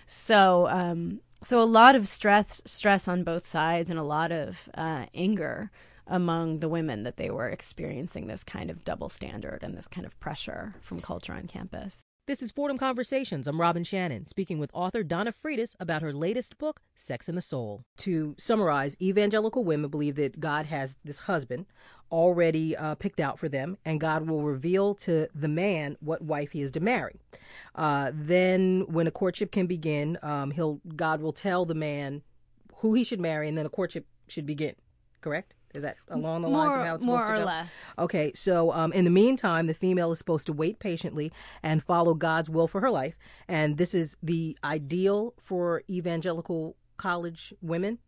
So, 0.06 0.68
um, 0.68 1.22
so 1.44 1.62
a 1.62 1.66
lot 1.66 1.96
of 1.96 2.08
stress, 2.08 2.62
stress 2.66 3.08
on 3.08 3.24
both 3.24 3.46
sides, 3.46 3.90
and 3.90 4.00
a 4.00 4.04
lot 4.04 4.32
of 4.32 4.70
uh, 4.76 5.06
anger 5.14 5.72
among 6.08 6.60
the 6.60 6.70
women 6.70 7.04
that 7.04 7.18
they 7.18 7.30
were 7.30 7.50
experiencing 7.50 8.28
this 8.28 8.44
kind 8.44 8.70
of 8.70 8.84
double 8.84 9.10
standard 9.10 9.60
and 9.62 9.76
this 9.76 9.88
kind 9.88 10.06
of 10.06 10.20
pressure 10.20 10.76
from 10.82 11.02
culture 11.02 11.34
on 11.34 11.48
campus. 11.48 12.05
This 12.28 12.42
is 12.42 12.52
Fordham 12.52 12.80
Conversations. 12.80 13.46
I'm 13.46 13.62
Robin 13.62 13.84
Shannon, 13.84 14.26
speaking 14.26 14.58
with 14.58 14.72
author 14.74 15.04
Donna 15.04 15.32
Freitas 15.32 15.76
about 15.80 16.02
her 16.02 16.12
latest 16.12 16.58
book, 16.58 16.82
Sex 16.96 17.30
and 17.30 17.38
the 17.38 17.42
Soul. 17.42 17.84
To 17.98 18.34
summarize, 18.40 18.98
evangelical 19.00 19.64
women 19.64 19.92
believe 19.92 20.16
that 20.16 20.40
God 20.40 20.66
has 20.66 20.98
this 21.04 21.20
husband 21.20 21.68
already 22.12 22.76
uh, 22.76 22.96
picked 22.96 23.20
out 23.20 23.38
for 23.38 23.48
them, 23.48 23.78
and 23.86 24.02
God 24.02 24.28
will 24.28 24.42
reveal 24.42 24.96
to 24.96 25.28
the 25.36 25.48
man 25.48 25.98
what 26.00 26.24
wife 26.24 26.54
he 26.54 26.64
is 26.64 26.72
to 26.72 26.80
marry. 26.80 27.20
Uh, 27.76 28.12
then, 28.12 28.86
when 28.88 29.06
a 29.06 29.12
courtship 29.12 29.52
can 29.52 29.68
begin, 29.68 30.18
um, 30.24 30.50
he'll 30.50 30.82
God 30.96 31.22
will 31.22 31.32
tell 31.32 31.64
the 31.64 31.76
man 31.76 32.24
who 32.78 32.96
he 32.96 33.04
should 33.04 33.20
marry, 33.20 33.48
and 33.48 33.56
then 33.56 33.68
a 33.68 33.70
courtship 33.70 34.08
should 34.28 34.48
begin. 34.48 34.74
Correct? 35.22 35.54
Is 35.76 35.84
that 35.84 35.98
along 36.10 36.42
the 36.42 36.48
lines 36.48 36.70
more, 36.70 36.80
of 36.80 36.86
how 36.86 36.96
it's 36.96 37.06
more 37.06 37.20
supposed 37.20 37.40
to 37.40 37.44
go? 37.44 37.46
More 37.46 37.54
or 37.54 37.62
less. 37.62 37.76
Okay, 38.00 38.32
so 38.34 38.72
um, 38.72 38.94
in 38.94 39.04
the 39.04 39.12
meantime, 39.12 39.68
the 39.68 39.74
female 39.74 40.12
is 40.12 40.18
supposed 40.18 40.48
to 40.48 40.54
wait 40.54 40.80
patiently 40.80 41.32
and 41.64 41.84
follow 41.84 42.14
God's 42.14 42.50
will 42.50 42.68
for 42.68 42.82
her 42.82 42.92
life, 42.92 43.18
and 43.48 43.78
this 43.78 43.94
is 43.94 44.18
the 44.22 44.58
ideal 44.64 45.34
for 45.42 45.84
evangelical 45.90 46.76
college 46.98 47.54
women. 47.62 48.00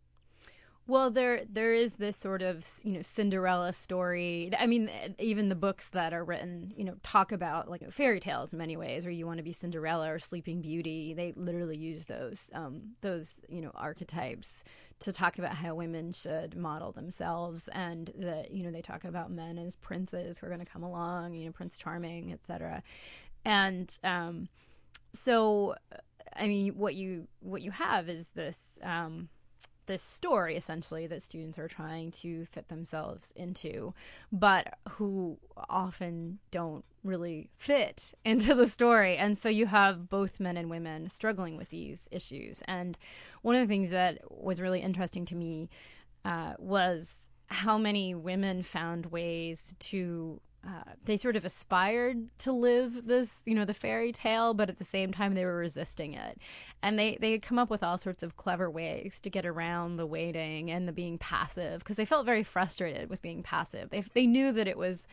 Well, 0.88 1.10
there 1.10 1.42
there 1.44 1.74
is 1.74 1.96
this 1.96 2.16
sort 2.16 2.40
of 2.40 2.66
you 2.82 2.92
know 2.92 3.02
Cinderella 3.02 3.74
story. 3.74 4.50
I 4.58 4.66
mean, 4.66 4.90
even 5.18 5.50
the 5.50 5.54
books 5.54 5.90
that 5.90 6.14
are 6.14 6.24
written, 6.24 6.72
you 6.74 6.82
know, 6.82 6.94
talk 7.02 7.30
about 7.30 7.68
like 7.68 7.92
fairy 7.92 8.20
tales 8.20 8.54
in 8.54 8.58
many 8.58 8.74
ways, 8.74 9.04
or 9.04 9.10
you 9.10 9.26
want 9.26 9.36
to 9.36 9.42
be 9.42 9.52
Cinderella 9.52 10.10
or 10.10 10.18
Sleeping 10.18 10.62
Beauty. 10.62 11.12
They 11.12 11.34
literally 11.36 11.76
use 11.76 12.06
those 12.06 12.48
um, 12.54 12.94
those 13.02 13.42
you 13.50 13.60
know 13.60 13.70
archetypes 13.74 14.64
to 15.00 15.12
talk 15.12 15.38
about 15.38 15.56
how 15.56 15.74
women 15.74 16.10
should 16.10 16.56
model 16.56 16.90
themselves, 16.92 17.68
and 17.72 18.10
that 18.16 18.50
you 18.50 18.64
know 18.64 18.70
they 18.70 18.80
talk 18.80 19.04
about 19.04 19.30
men 19.30 19.58
as 19.58 19.76
princes 19.76 20.38
who 20.38 20.46
are 20.46 20.50
going 20.50 20.64
to 20.64 20.72
come 20.72 20.82
along, 20.82 21.34
you 21.34 21.44
know, 21.44 21.52
Prince 21.52 21.76
Charming, 21.76 22.32
etc. 22.32 22.82
And 23.44 23.94
um, 24.04 24.48
so, 25.12 25.74
I 26.34 26.46
mean, 26.46 26.78
what 26.78 26.94
you 26.94 27.28
what 27.40 27.60
you 27.60 27.72
have 27.72 28.08
is 28.08 28.28
this. 28.28 28.78
Um, 28.82 29.28
this 29.88 30.02
story 30.02 30.56
essentially 30.56 31.08
that 31.08 31.22
students 31.22 31.58
are 31.58 31.66
trying 31.66 32.12
to 32.12 32.44
fit 32.46 32.68
themselves 32.68 33.32
into, 33.34 33.92
but 34.30 34.78
who 34.90 35.38
often 35.68 36.38
don't 36.52 36.84
really 37.02 37.50
fit 37.56 38.14
into 38.24 38.54
the 38.54 38.66
story. 38.66 39.16
And 39.16 39.36
so 39.36 39.48
you 39.48 39.66
have 39.66 40.08
both 40.08 40.38
men 40.38 40.56
and 40.56 40.70
women 40.70 41.08
struggling 41.08 41.56
with 41.56 41.70
these 41.70 42.08
issues. 42.12 42.62
And 42.68 42.96
one 43.42 43.56
of 43.56 43.60
the 43.60 43.72
things 43.72 43.90
that 43.90 44.20
was 44.30 44.60
really 44.60 44.80
interesting 44.80 45.24
to 45.26 45.34
me 45.34 45.68
uh, 46.24 46.54
was 46.58 47.28
how 47.48 47.78
many 47.78 48.14
women 48.14 48.62
found 48.62 49.06
ways 49.06 49.74
to 49.78 50.40
uh, 50.66 50.92
they 51.04 51.16
sort 51.16 51.36
of 51.36 51.44
aspired 51.44 52.26
to 52.38 52.52
live 52.52 53.06
this, 53.06 53.40
you 53.46 53.54
know, 53.54 53.64
the 53.64 53.74
fairy 53.74 54.10
tale, 54.10 54.54
but 54.54 54.68
at 54.68 54.76
the 54.76 54.84
same 54.84 55.12
time 55.12 55.34
they 55.34 55.44
were 55.44 55.56
resisting 55.56 56.14
it. 56.14 56.38
And 56.82 56.98
they 56.98 57.16
they 57.20 57.32
had 57.32 57.42
come 57.42 57.58
up 57.58 57.70
with 57.70 57.82
all 57.82 57.96
sorts 57.96 58.22
of 58.22 58.36
clever 58.36 58.68
ways 58.68 59.20
to 59.20 59.30
get 59.30 59.46
around 59.46 59.96
the 59.96 60.06
waiting 60.06 60.70
and 60.70 60.88
the 60.88 60.92
being 60.92 61.16
passive 61.16 61.78
because 61.80 61.96
they 61.96 62.04
felt 62.04 62.26
very 62.26 62.42
frustrated 62.42 63.08
with 63.08 63.22
being 63.22 63.42
passive. 63.42 63.90
They 63.90 64.00
they 64.14 64.26
knew 64.26 64.52
that 64.52 64.66
it 64.66 64.76
was 64.76 65.06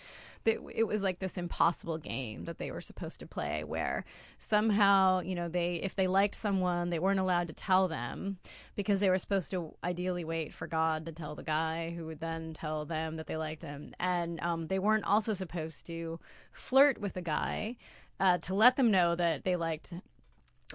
that 0.46 0.58
it 0.74 0.84
was 0.84 1.04
like 1.04 1.20
this 1.20 1.38
impossible 1.38 1.98
game 1.98 2.46
that 2.46 2.58
they 2.58 2.72
were 2.72 2.82
supposed 2.82 3.20
to 3.20 3.28
play 3.28 3.64
where 3.64 4.06
somehow 4.38 5.20
you 5.20 5.36
know 5.36 5.50
they 5.50 5.76
if 5.76 5.96
they 5.96 6.08
liked 6.08 6.36
someone 6.36 6.90
they 6.90 7.00
weren't 7.00 7.20
allowed 7.20 7.48
to 7.48 7.54
tell 7.54 7.88
them 7.88 8.38
because 8.76 9.00
they 9.00 9.10
were 9.10 9.20
supposed 9.20 9.52
to 9.52 9.74
ideally 9.84 10.24
wait 10.24 10.54
for 10.54 10.68
god 10.68 11.06
to 11.06 11.12
tell 11.12 11.36
the 11.36 11.44
guy 11.44 11.94
who 11.96 12.06
would 12.06 12.20
then 12.20 12.54
tell 12.54 12.86
them 12.86 13.16
that 13.16 13.28
they 13.28 13.38
liked 13.38 13.62
him. 13.62 13.94
And 14.00 14.40
um, 14.42 14.68
they 14.68 14.80
weren't 14.80 15.06
also 15.06 15.34
supposed 15.34 15.86
to 15.88 16.20
flirt 16.52 17.00
with 17.00 17.14
the 17.14 17.22
guy 17.22 17.78
uh, 18.20 18.38
to 18.40 18.54
let 18.54 18.76
them 18.76 18.92
know 18.92 19.16
that 19.16 19.44
they 19.44 19.56
liked 19.56 19.94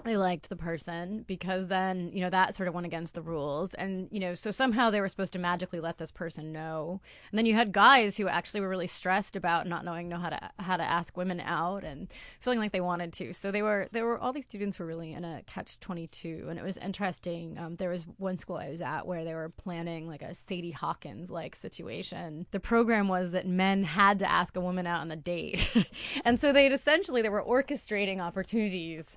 they 0.05 0.17
liked 0.17 0.49
the 0.49 0.57
person 0.57 1.25
because 1.27 1.67
then 1.67 2.11
you 2.13 2.21
know 2.21 2.31
that 2.31 2.55
sort 2.55 2.69
of 2.69 2.75
went 2.75 2.87
against 2.87 3.15
the 3.15 3.23
rules. 3.23 3.75
And 3.75 4.09
you 4.11 4.21
know 4.21 4.35
so 4.35 4.51
somehow 4.51 4.91
they 4.91 5.01
were 5.01 5.09
supposed 5.09 5.33
to 5.35 5.39
magically 5.39 5.81
let 5.81 5.99
this 5.99 6.11
person 6.11 6.53
know. 6.53 7.01
And 7.31 7.39
then 7.39 7.47
you 7.47 7.55
had 7.55 7.73
guys 7.73 8.17
who 8.17 8.29
actually 8.29 8.61
were 8.61 8.69
really 8.69 8.87
stressed 8.87 9.37
about 9.37 9.67
not 9.67 9.85
knowing 9.85 10.09
know 10.09 10.19
how 10.19 10.31
to 10.31 10.51
how 10.59 10.77
to 10.77 10.83
ask 10.83 11.17
women 11.17 11.41
out 11.41 11.85
and 11.85 12.09
feeling 12.41 12.59
like 12.59 12.73
they 12.73 12.81
wanted 12.81 13.13
to. 13.15 13.33
So 13.33 13.51
they 13.51 13.63
were 13.63 13.89
there 13.93 14.07
were 14.07 14.19
all 14.19 14.33
these 14.33 14.45
students 14.45 14.79
were 14.79 14.87
really 14.87 15.13
in 15.13 15.25
a 15.25 15.43
catch 15.47 15.81
22 15.81 16.47
and 16.49 16.59
it 16.59 16.65
was 16.65 16.77
interesting 16.79 17.59
um, 17.59 17.77
there 17.77 17.91
was 17.91 18.07
one 18.19 18.37
school 18.37 18.57
i 18.57 18.69
was 18.69 18.81
at 18.81 19.07
where 19.07 19.25
they 19.25 19.35
were 19.35 19.49
planning 19.49 20.07
like 20.07 20.23
a 20.23 20.35
sadie 20.35 20.71
hawkins 20.71 21.31
like 21.31 21.57
situation. 21.57 22.47
The 22.51 22.61
program 22.61 23.09
was 23.09 23.33
that 23.33 23.47
men 23.47 23.85
had 23.85 24.19
to 24.21 24.31
ask 24.31 24.57
a 24.57 24.61
woman 24.61 24.87
out 24.87 25.01
on 25.01 25.11
a 25.11 25.17
date. 25.17 25.71
And 26.25 26.39
so 26.39 26.53
they'd 26.53 26.73
essentially 26.73 27.23
they 27.23 27.29
were 27.29 27.43
orchestrating 27.43 28.21
opportunities 28.21 29.17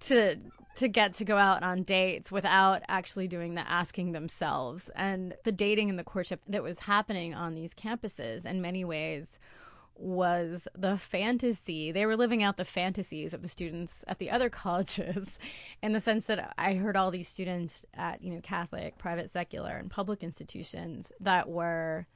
to 0.00 0.36
to 0.76 0.88
get 0.88 1.14
to 1.14 1.24
go 1.24 1.36
out 1.36 1.62
on 1.62 1.84
dates 1.84 2.32
without 2.32 2.82
actually 2.88 3.28
doing 3.28 3.54
the 3.54 3.70
asking 3.70 4.10
themselves 4.12 4.90
and 4.96 5.34
the 5.44 5.52
dating 5.52 5.88
and 5.88 5.98
the 5.98 6.04
courtship 6.04 6.40
that 6.48 6.64
was 6.64 6.80
happening 6.80 7.32
on 7.32 7.54
these 7.54 7.74
campuses 7.74 8.44
in 8.44 8.60
many 8.60 8.84
ways 8.84 9.38
was 9.96 10.66
the 10.76 10.98
fantasy. 10.98 11.92
They 11.92 12.06
were 12.06 12.16
living 12.16 12.42
out 12.42 12.56
the 12.56 12.64
fantasies 12.64 13.32
of 13.32 13.42
the 13.42 13.48
students 13.48 14.04
at 14.08 14.18
the 14.18 14.30
other 14.30 14.50
colleges 14.50 15.38
in 15.82 15.92
the 15.92 16.00
sense 16.00 16.26
that 16.26 16.52
I 16.58 16.74
heard 16.74 16.96
all 16.96 17.10
these 17.10 17.28
students 17.28 17.86
at, 17.94 18.22
you 18.22 18.32
know, 18.32 18.40
Catholic, 18.42 18.98
private, 18.98 19.30
secular, 19.30 19.76
and 19.76 19.90
public 19.90 20.22
institutions 20.22 21.12
that 21.20 21.48
were 21.48 22.06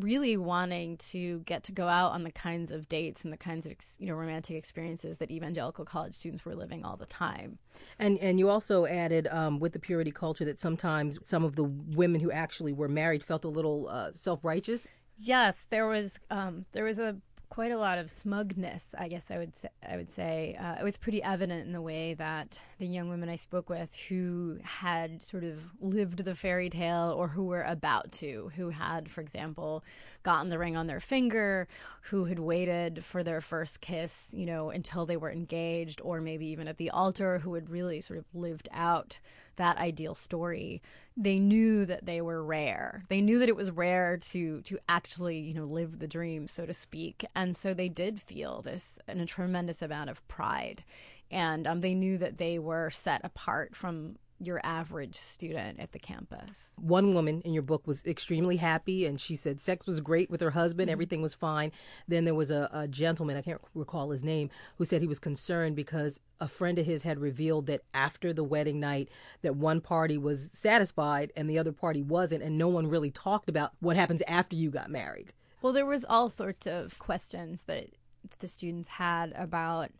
really 0.00 0.36
wanting 0.36 0.96
to 0.98 1.40
get 1.40 1.64
to 1.64 1.72
go 1.72 1.88
out 1.88 2.12
on 2.12 2.24
the 2.24 2.30
kinds 2.30 2.70
of 2.70 2.88
dates 2.88 3.24
and 3.24 3.32
the 3.32 3.36
kinds 3.36 3.66
of 3.66 3.74
you 3.98 4.06
know 4.06 4.14
romantic 4.14 4.56
experiences 4.56 5.18
that 5.18 5.30
evangelical 5.30 5.84
college 5.84 6.14
students 6.14 6.44
were 6.44 6.54
living 6.54 6.84
all 6.84 6.96
the 6.96 7.06
time. 7.06 7.58
And 7.98 8.18
and 8.18 8.38
you 8.38 8.48
also 8.48 8.86
added 8.86 9.26
um, 9.28 9.60
with 9.60 9.72
the 9.72 9.78
purity 9.78 10.10
culture 10.10 10.44
that 10.44 10.60
sometimes 10.60 11.18
some 11.24 11.44
of 11.44 11.56
the 11.56 11.64
women 11.64 12.20
who 12.20 12.30
actually 12.30 12.72
were 12.72 12.88
married 12.88 13.22
felt 13.22 13.44
a 13.44 13.48
little 13.48 13.88
uh, 13.88 14.12
self 14.12 14.44
righteous. 14.44 14.86
Yes, 15.18 15.66
there 15.68 15.86
was 15.86 16.18
um, 16.30 16.64
there 16.72 16.84
was 16.84 16.98
a 16.98 17.16
quite 17.50 17.72
a 17.72 17.78
lot 17.78 17.98
of 17.98 18.08
smugness, 18.08 18.94
I 18.96 19.08
guess 19.08 19.24
I 19.28 19.36
would 19.36 19.56
say. 19.56 19.68
I 19.86 19.96
would 19.96 20.10
say 20.10 20.56
uh, 20.58 20.76
it 20.80 20.84
was 20.84 20.96
pretty 20.96 21.20
evident 21.20 21.66
in 21.66 21.72
the 21.72 21.82
way 21.82 22.14
that 22.14 22.60
the 22.78 22.86
young 22.86 23.08
women 23.08 23.28
I 23.28 23.36
spoke 23.36 23.68
with, 23.68 23.92
who 24.08 24.58
had 24.62 25.22
sort 25.22 25.42
of 25.42 25.58
lived 25.80 26.24
the 26.24 26.36
fairy 26.36 26.70
tale 26.70 27.12
or 27.16 27.26
who 27.26 27.44
were 27.44 27.64
about 27.64 28.12
to, 28.12 28.52
who 28.54 28.70
had, 28.70 29.10
for 29.10 29.20
example, 29.20 29.82
gotten 30.22 30.48
the 30.48 30.58
ring 30.58 30.76
on 30.76 30.86
their 30.86 31.00
finger, 31.00 31.66
who 32.02 32.26
had 32.26 32.38
waited 32.38 33.04
for 33.04 33.24
their 33.24 33.40
first 33.40 33.80
kiss, 33.80 34.32
you 34.34 34.46
know, 34.46 34.70
until 34.70 35.04
they 35.04 35.16
were 35.16 35.32
engaged, 35.32 36.00
or 36.02 36.20
maybe 36.20 36.46
even 36.46 36.68
at 36.68 36.76
the 36.76 36.90
altar, 36.90 37.40
who 37.40 37.54
had 37.54 37.68
really 37.68 38.00
sort 38.00 38.18
of 38.20 38.24
lived 38.32 38.68
out 38.72 39.18
that 39.60 39.76
ideal 39.76 40.14
story, 40.14 40.82
they 41.16 41.38
knew 41.38 41.84
that 41.84 42.06
they 42.06 42.20
were 42.20 42.42
rare. 42.42 43.04
They 43.08 43.20
knew 43.20 43.38
that 43.38 43.48
it 43.48 43.56
was 43.56 43.70
rare 43.70 44.16
to 44.32 44.62
to 44.62 44.78
actually, 44.88 45.38
you 45.38 45.54
know, 45.54 45.66
live 45.66 45.98
the 45.98 46.08
dream, 46.08 46.48
so 46.48 46.64
to 46.66 46.72
speak. 46.72 47.24
And 47.36 47.54
so 47.54 47.74
they 47.74 47.88
did 47.88 48.20
feel 48.20 48.62
this 48.62 48.98
and 49.06 49.20
a 49.20 49.26
tremendous 49.26 49.82
amount 49.82 50.10
of 50.10 50.26
pride. 50.28 50.82
And 51.30 51.66
um, 51.66 51.82
they 51.82 51.94
knew 51.94 52.18
that 52.18 52.38
they 52.38 52.58
were 52.58 52.90
set 52.90 53.20
apart 53.22 53.76
from 53.76 54.16
your 54.40 54.60
average 54.64 55.16
student 55.16 55.78
at 55.78 55.92
the 55.92 55.98
campus. 55.98 56.70
One 56.76 57.14
woman 57.14 57.42
in 57.42 57.52
your 57.52 57.62
book 57.62 57.86
was 57.86 58.04
extremely 58.06 58.56
happy 58.56 59.04
and 59.04 59.20
she 59.20 59.36
said 59.36 59.60
sex 59.60 59.86
was 59.86 60.00
great 60.00 60.30
with 60.30 60.40
her 60.40 60.50
husband, 60.50 60.88
mm-hmm. 60.88 60.92
everything 60.92 61.22
was 61.22 61.34
fine. 61.34 61.72
Then 62.08 62.24
there 62.24 62.34
was 62.34 62.50
a, 62.50 62.68
a, 62.72 62.88
gentleman, 62.88 63.36
I 63.36 63.42
can't 63.42 63.60
recall 63.74 64.10
his 64.10 64.24
name, 64.24 64.50
who 64.78 64.84
said 64.84 65.02
he 65.02 65.06
was 65.06 65.18
concerned 65.18 65.76
because 65.76 66.20
a 66.40 66.48
friend 66.48 66.78
of 66.78 66.86
his 66.86 67.02
had 67.02 67.18
revealed 67.18 67.66
that 67.66 67.82
after 67.92 68.32
the 68.32 68.44
wedding 68.44 68.80
night 68.80 69.10
that 69.42 69.56
one 69.56 69.80
party 69.80 70.16
was 70.16 70.50
satisfied 70.52 71.32
and 71.36 71.48
the 71.48 71.58
other 71.58 71.72
party 71.72 72.02
wasn't 72.02 72.42
and 72.42 72.56
no 72.56 72.68
one 72.68 72.86
really 72.86 73.10
talked 73.10 73.48
about 73.48 73.72
what 73.80 73.96
happens 73.96 74.22
after 74.26 74.56
you 74.56 74.70
got 74.70 74.90
married. 74.90 75.32
Well, 75.60 75.74
there 75.74 75.86
was 75.86 76.06
all 76.08 76.30
sorts 76.30 76.66
of 76.66 76.98
questions 76.98 77.64
that 77.64 77.90
the 78.38 78.46
students 78.46 78.88
had 78.88 79.32
about 79.36 79.90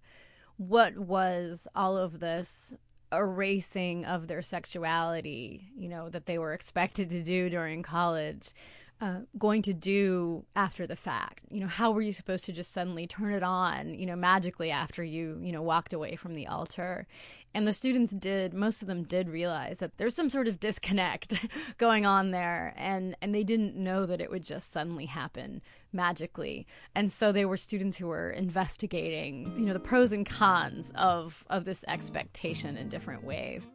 what 0.56 0.98
was 0.98 1.66
all 1.74 1.96
of 1.96 2.20
this 2.20 2.74
erasing 3.12 4.04
of 4.04 4.28
their 4.28 4.42
sexuality, 4.42 5.68
you 5.76 5.88
know, 5.88 6.08
that 6.10 6.26
they 6.26 6.38
were 6.38 6.52
expected 6.52 7.10
to 7.10 7.22
do 7.22 7.50
during 7.50 7.82
college, 7.82 8.52
uh, 9.00 9.20
going 9.38 9.62
to 9.62 9.72
do 9.72 10.44
after 10.54 10.86
the 10.86 10.96
fact? 10.96 11.44
You 11.50 11.60
know, 11.60 11.66
how 11.66 11.90
were 11.90 12.02
you 12.02 12.12
supposed 12.12 12.44
to 12.44 12.52
just 12.52 12.72
suddenly 12.72 13.06
turn 13.06 13.32
it 13.32 13.42
on, 13.42 13.94
you 13.94 14.06
know, 14.06 14.16
magically 14.16 14.70
after 14.70 15.02
you, 15.02 15.38
you 15.42 15.52
know, 15.52 15.62
walked 15.62 15.92
away 15.92 16.16
from 16.16 16.34
the 16.34 16.46
altar? 16.46 17.06
And 17.54 17.66
the 17.66 17.72
students 17.72 18.12
did, 18.12 18.54
most 18.54 18.82
of 18.82 18.88
them 18.88 19.02
did 19.02 19.28
realize 19.28 19.78
that 19.78 19.96
there's 19.96 20.14
some 20.14 20.28
sort 20.28 20.46
of 20.46 20.60
disconnect 20.60 21.40
going 21.78 22.06
on 22.06 22.30
there. 22.30 22.74
And, 22.76 23.16
and 23.20 23.34
they 23.34 23.42
didn't 23.42 23.74
know 23.74 24.06
that 24.06 24.20
it 24.20 24.30
would 24.30 24.44
just 24.44 24.70
suddenly 24.70 25.06
happen 25.06 25.62
magically. 25.92 26.66
And 26.94 27.10
so 27.10 27.32
they 27.32 27.44
were 27.44 27.56
students 27.56 27.96
who 27.96 28.06
were 28.06 28.30
investigating, 28.30 29.52
you 29.56 29.64
know, 29.64 29.72
the 29.72 29.80
pros 29.80 30.12
and 30.12 30.26
cons 30.26 30.92
of, 30.94 31.44
of 31.50 31.64
this 31.64 31.84
expectation 31.88 32.76
in 32.76 32.88
different 32.88 33.24
ways. 33.24 33.68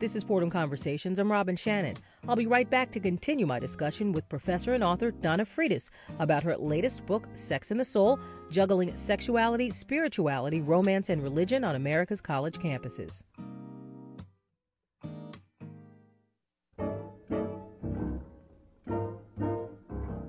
This 0.00 0.14
is 0.14 0.22
Fordham 0.22 0.48
Conversations. 0.48 1.18
I'm 1.18 1.32
Robin 1.32 1.56
Shannon. 1.56 1.96
I'll 2.28 2.36
be 2.36 2.46
right 2.46 2.70
back 2.70 2.92
to 2.92 3.00
continue 3.00 3.46
my 3.46 3.58
discussion 3.58 4.12
with 4.12 4.28
professor 4.28 4.74
and 4.74 4.84
author 4.84 5.10
Donna 5.10 5.44
Freitas 5.44 5.90
about 6.20 6.44
her 6.44 6.56
latest 6.56 7.04
book, 7.04 7.26
Sex 7.32 7.72
and 7.72 7.80
the 7.80 7.84
Soul 7.84 8.20
Juggling 8.48 8.96
Sexuality, 8.96 9.70
Spirituality, 9.70 10.60
Romance, 10.60 11.08
and 11.08 11.20
Religion 11.20 11.64
on 11.64 11.74
America's 11.74 12.20
College 12.20 12.54
Campuses. 12.54 13.24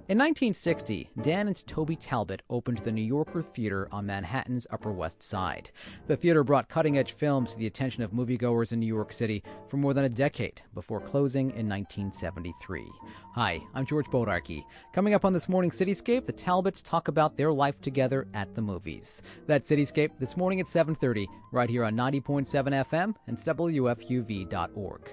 In 0.10 0.18
1960, 0.18 1.12
Dan 1.22 1.46
and 1.46 1.68
Toby 1.68 1.96
Talbot 1.96 2.42
opened 2.50 2.80
the 2.80 2.92
New 2.92 3.04
Yorker 3.04 3.44
Theater 3.44 3.88
on 3.92 4.08
Manhattan's 4.08 4.66
Upper 4.72 4.92
West 4.92 5.22
Side. 5.22 5.70
The 6.08 6.18
theater 6.18 6.44
brought 6.44 6.68
cutting 6.68 6.98
edge 6.98 7.12
films 7.12 7.52
to 7.52 7.60
the 7.60 7.68
attention 7.68 8.02
of 8.02 8.10
moviegoers 8.10 8.74
in 8.74 8.80
New 8.80 8.88
York 8.88 9.14
City 9.14 9.44
for 9.68 9.78
more 9.78 9.94
than 9.94 10.06
a 10.06 10.10
decade 10.10 10.64
before 10.74 11.00
closing 11.00 11.52
in 11.52 11.70
1973. 11.70 12.88
Hi, 13.36 13.62
I'm 13.76 13.86
George 13.86 14.08
Bodarky. 14.08 14.64
Coming 14.94 15.14
up 15.14 15.26
on 15.26 15.34
this 15.34 15.48
morning's 15.48 15.78
Cityscape, 15.78 16.26
the 16.26 16.34
Talbots 16.34 16.82
talk 16.82 17.08
about 17.08 17.38
their 17.38 17.54
life 17.54 17.80
together 17.80 18.28
at 18.34 18.56
the 18.56 18.64
movies. 18.64 19.22
That's 19.46 19.70
Cityscape 19.70 20.18
this 20.18 20.36
morning 20.36 20.60
at 20.60 20.66
7:30 20.66 21.28
right 21.52 21.70
here 21.70 21.84
on 21.84 21.96
90.7 21.96 22.74
FM 22.74 23.14
and 23.28 23.38
WFUV.org. 23.38 25.10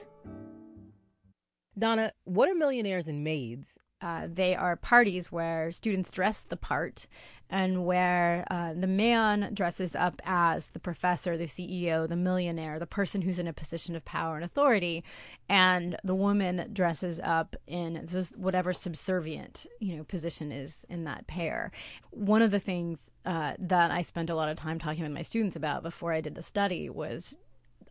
Donna, 1.79 2.13
what 2.25 2.49
are 2.49 2.55
millionaires 2.55 3.09
and 3.09 3.23
maids 3.23 3.79
uh, 4.01 4.29
they 4.33 4.55
are 4.55 4.77
parties 4.77 5.33
where 5.33 5.73
students 5.73 6.11
dress 6.11 6.43
the 6.43 6.57
part 6.57 7.07
and 7.49 7.87
where 7.87 8.45
uh, 8.51 8.75
the 8.75 8.89
man 8.89 9.51
dresses 9.55 9.95
up 9.95 10.21
as 10.25 10.71
the 10.71 10.81
professor, 10.81 11.37
the 11.37 11.45
CEO, 11.45 12.09
the 12.09 12.17
millionaire, 12.17 12.79
the 12.79 12.87
person 12.87 13.23
who's 13.23 13.39
in 13.39 13.47
a 13.47 13.53
position 13.53 13.95
of 13.95 14.05
power 14.05 14.35
and 14.35 14.45
authority, 14.45 15.05
and 15.49 15.97
the 16.03 16.15
woman 16.15 16.69
dresses 16.73 17.21
up 17.23 17.55
in 17.67 18.05
whatever 18.35 18.73
subservient 18.73 19.67
you 19.81 19.97
know 19.97 20.05
position 20.05 20.51
is 20.51 20.85
in 20.91 21.05
that 21.05 21.27
pair. 21.29 21.71
One 22.11 22.43
of 22.43 22.51
the 22.51 22.59
things 22.59 23.11
uh, 23.25 23.55
that 23.59 23.91
I 23.93 24.03
spent 24.03 24.29
a 24.29 24.35
lot 24.35 24.49
of 24.49 24.57
time 24.57 24.79
talking 24.79 25.05
with 25.05 25.13
my 25.13 25.23
students 25.23 25.57
about 25.57 25.85
before 25.85 26.13
I 26.13 26.21
did 26.21 26.35
the 26.35 26.43
study 26.43 26.91
was 26.91 27.39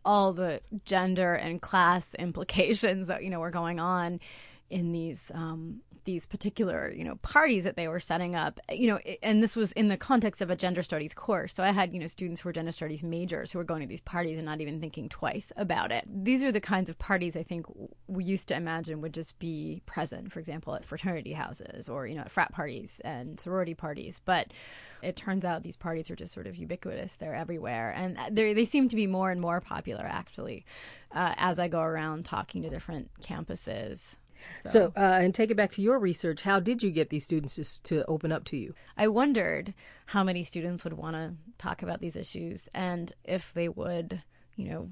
all 0.04 0.34
the 0.34 0.60
gender 0.84 1.34
and 1.34 1.62
class 1.62 2.14
implications 2.18 3.06
that 3.06 3.24
you 3.24 3.30
know 3.30 3.40
were 3.40 3.50
going 3.50 3.80
on 3.80 4.20
in 4.68 4.92
these 4.92 5.30
um, 5.34 5.80
these 6.06 6.24
particular 6.24 6.90
you 6.90 7.04
know 7.04 7.16
parties 7.16 7.64
that 7.64 7.76
they 7.76 7.86
were 7.88 8.00
setting 8.00 8.34
up 8.34 8.58
you 8.70 8.86
know 8.86 8.98
and 9.22 9.42
this 9.42 9.54
was 9.54 9.72
in 9.72 9.88
the 9.88 9.96
context 9.96 10.40
of 10.40 10.48
a 10.50 10.56
gender 10.56 10.82
studies 10.82 11.12
course. 11.12 11.54
So 11.54 11.62
i 11.62 11.70
had 11.70 11.92
you 11.92 12.00
know 12.00 12.06
students 12.06 12.40
who 12.40 12.48
were 12.48 12.52
gender 12.52 12.72
studies 12.72 13.04
majors 13.04 13.52
who 13.52 13.58
were 13.58 13.64
going 13.64 13.82
to 13.82 13.86
these 13.86 14.00
parties 14.00 14.38
and 14.38 14.46
not 14.46 14.60
even 14.60 14.80
thinking 14.80 15.08
twice 15.08 15.52
about 15.56 15.92
it. 15.92 16.04
These 16.08 16.42
are 16.42 16.52
the 16.52 16.60
kinds 16.60 16.88
of 16.88 16.98
parties 16.98 17.36
i 17.36 17.42
think 17.42 17.66
we 18.06 18.24
used 18.24 18.48
to 18.48 18.56
imagine 18.56 19.00
would 19.02 19.14
just 19.14 19.38
be 19.38 19.82
present 19.84 20.32
for 20.32 20.38
example 20.38 20.74
at 20.74 20.84
fraternity 20.84 21.34
houses 21.34 21.88
or 21.88 22.06
you 22.06 22.14
know 22.14 22.22
at 22.22 22.30
frat 22.30 22.52
parties 22.52 23.00
and 23.04 23.38
sorority 23.38 23.74
parties. 23.74 24.20
But 24.24 24.52
it 25.02 25.14
turns 25.14 25.44
out 25.44 25.62
these 25.62 25.76
parties 25.76 26.10
are 26.10 26.16
just 26.16 26.32
sort 26.32 26.46
of 26.46 26.56
ubiquitous. 26.56 27.16
They're 27.16 27.34
everywhere. 27.34 27.92
And 27.94 28.34
they 28.34 28.64
seem 28.64 28.88
to 28.88 28.96
be 28.96 29.06
more 29.06 29.30
and 29.30 29.40
more 29.40 29.60
popular 29.60 30.04
actually 30.04 30.64
uh, 31.14 31.34
as 31.36 31.58
i 31.58 31.68
go 31.68 31.80
around 31.80 32.24
talking 32.24 32.62
to 32.62 32.68
different 32.68 33.10
campuses 33.20 34.16
so, 34.64 34.70
so 34.70 34.92
uh, 34.96 35.18
and 35.20 35.34
take 35.34 35.50
it 35.50 35.56
back 35.56 35.70
to 35.72 35.82
your 35.82 35.98
research. 35.98 36.42
How 36.42 36.60
did 36.60 36.82
you 36.82 36.90
get 36.90 37.10
these 37.10 37.24
students 37.24 37.56
just 37.56 37.84
to 37.84 38.04
open 38.06 38.32
up 38.32 38.44
to 38.46 38.56
you? 38.56 38.74
I 38.96 39.08
wondered 39.08 39.74
how 40.06 40.24
many 40.24 40.42
students 40.44 40.84
would 40.84 40.94
want 40.94 41.16
to 41.16 41.34
talk 41.58 41.82
about 41.82 42.00
these 42.00 42.16
issues 42.16 42.68
and 42.74 43.12
if 43.24 43.52
they 43.54 43.68
would, 43.68 44.22
you 44.56 44.68
know, 44.68 44.90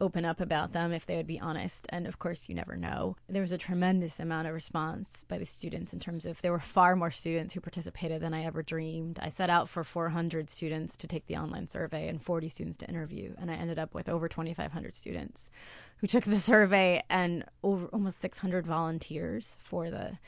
open 0.00 0.24
up 0.24 0.40
about 0.40 0.72
them 0.72 0.92
if 0.92 1.06
they 1.06 1.16
would 1.16 1.26
be 1.26 1.40
honest. 1.40 1.86
And 1.90 2.06
of 2.06 2.18
course, 2.18 2.48
you 2.48 2.54
never 2.54 2.76
know. 2.76 3.16
There 3.28 3.42
was 3.42 3.52
a 3.52 3.58
tremendous 3.58 4.20
amount 4.20 4.46
of 4.46 4.54
response 4.54 5.24
by 5.26 5.38
the 5.38 5.44
students 5.44 5.92
in 5.92 6.00
terms 6.00 6.24
of 6.24 6.40
there 6.40 6.52
were 6.52 6.60
far 6.60 6.94
more 6.94 7.10
students 7.10 7.54
who 7.54 7.60
participated 7.60 8.22
than 8.22 8.34
I 8.34 8.44
ever 8.44 8.62
dreamed. 8.62 9.18
I 9.20 9.28
set 9.28 9.50
out 9.50 9.68
for 9.68 9.84
400 9.84 10.50
students 10.50 10.96
to 10.96 11.06
take 11.06 11.26
the 11.26 11.36
online 11.36 11.66
survey 11.66 12.08
and 12.08 12.22
40 12.22 12.48
students 12.48 12.76
to 12.78 12.88
interview, 12.88 13.34
and 13.38 13.50
I 13.50 13.54
ended 13.54 13.78
up 13.78 13.94
with 13.94 14.08
over 14.08 14.28
2,500 14.28 14.94
students 14.94 15.50
who 15.98 16.06
took 16.06 16.24
the 16.24 16.38
survey 16.38 17.02
and 17.08 17.44
over 17.62 17.86
almost 17.86 18.20
600 18.20 18.66
volunteers 18.66 19.56
for 19.60 19.90
the 19.90 20.18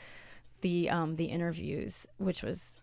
the 0.61 0.89
um, 0.89 1.15
the 1.15 1.25
interviews, 1.25 2.05
which 2.17 2.43
was 2.43 2.79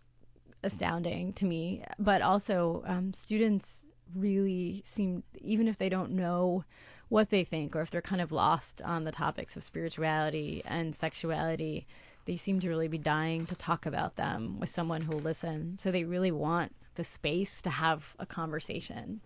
astounding 0.63 1.33
to 1.35 1.45
me. 1.45 1.85
But 1.99 2.23
also, 2.23 2.83
um, 2.87 3.13
students 3.15 3.87
really 4.15 4.83
seem, 4.85 5.23
even 5.41 5.69
if 5.69 5.77
they 5.77 5.89
don't 5.89 6.13
know 6.13 6.65
what 7.09 7.31
they 7.31 7.45
think 7.45 7.75
or 7.75 7.81
if 7.81 7.91
they're 7.91 8.03
kind 8.03 8.21
of 8.21 8.33
lost 8.33 8.83
on 8.83 9.05
the 9.05 9.13
topics 9.13 9.57
of 9.57 9.63
spirituality 9.63 10.63
and 10.69 10.95
sexuality, 10.95 11.87
they 12.27 12.37
seem 12.37 12.61
to 12.61 12.69
really 12.69 12.89
be 12.89 12.99
dying 12.99 13.47
to 13.47 13.55
talk 13.55 13.87
about 13.87 14.17
them 14.17 14.61
with 14.61 14.69
someone 14.69 15.03
who 15.03 15.13
will 15.13 15.21
listen. 15.21 15.79
So 15.79 15.91
they 15.91 16.05
really 16.05 16.31
want 16.31 16.75
the 16.97 17.05
space 17.05 17.63
to 17.63 17.71
have 17.71 18.15
a 18.19 18.27
conversation. 18.27 19.21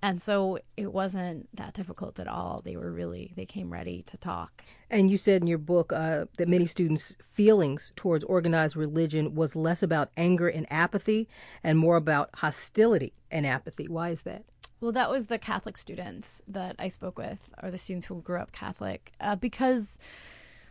And 0.00 0.22
so 0.22 0.58
it 0.76 0.92
wasn't 0.92 1.48
that 1.56 1.74
difficult 1.74 2.20
at 2.20 2.28
all. 2.28 2.62
They 2.64 2.76
were 2.76 2.92
really, 2.92 3.32
they 3.36 3.46
came 3.46 3.72
ready 3.72 4.02
to 4.02 4.16
talk. 4.16 4.62
And 4.90 5.10
you 5.10 5.16
said 5.16 5.42
in 5.42 5.48
your 5.48 5.58
book 5.58 5.92
uh, 5.92 6.26
that 6.36 6.48
many 6.48 6.66
students' 6.66 7.16
feelings 7.32 7.92
towards 7.96 8.24
organized 8.24 8.76
religion 8.76 9.34
was 9.34 9.56
less 9.56 9.82
about 9.82 10.10
anger 10.16 10.46
and 10.46 10.66
apathy 10.70 11.28
and 11.64 11.78
more 11.78 11.96
about 11.96 12.30
hostility 12.34 13.12
and 13.30 13.44
apathy. 13.44 13.88
Why 13.88 14.10
is 14.10 14.22
that? 14.22 14.44
Well, 14.80 14.92
that 14.92 15.10
was 15.10 15.26
the 15.26 15.38
Catholic 15.38 15.76
students 15.76 16.42
that 16.46 16.76
I 16.78 16.86
spoke 16.86 17.18
with, 17.18 17.40
or 17.60 17.72
the 17.72 17.78
students 17.78 18.06
who 18.06 18.22
grew 18.22 18.38
up 18.38 18.52
Catholic, 18.52 19.12
uh, 19.20 19.34
because 19.34 19.98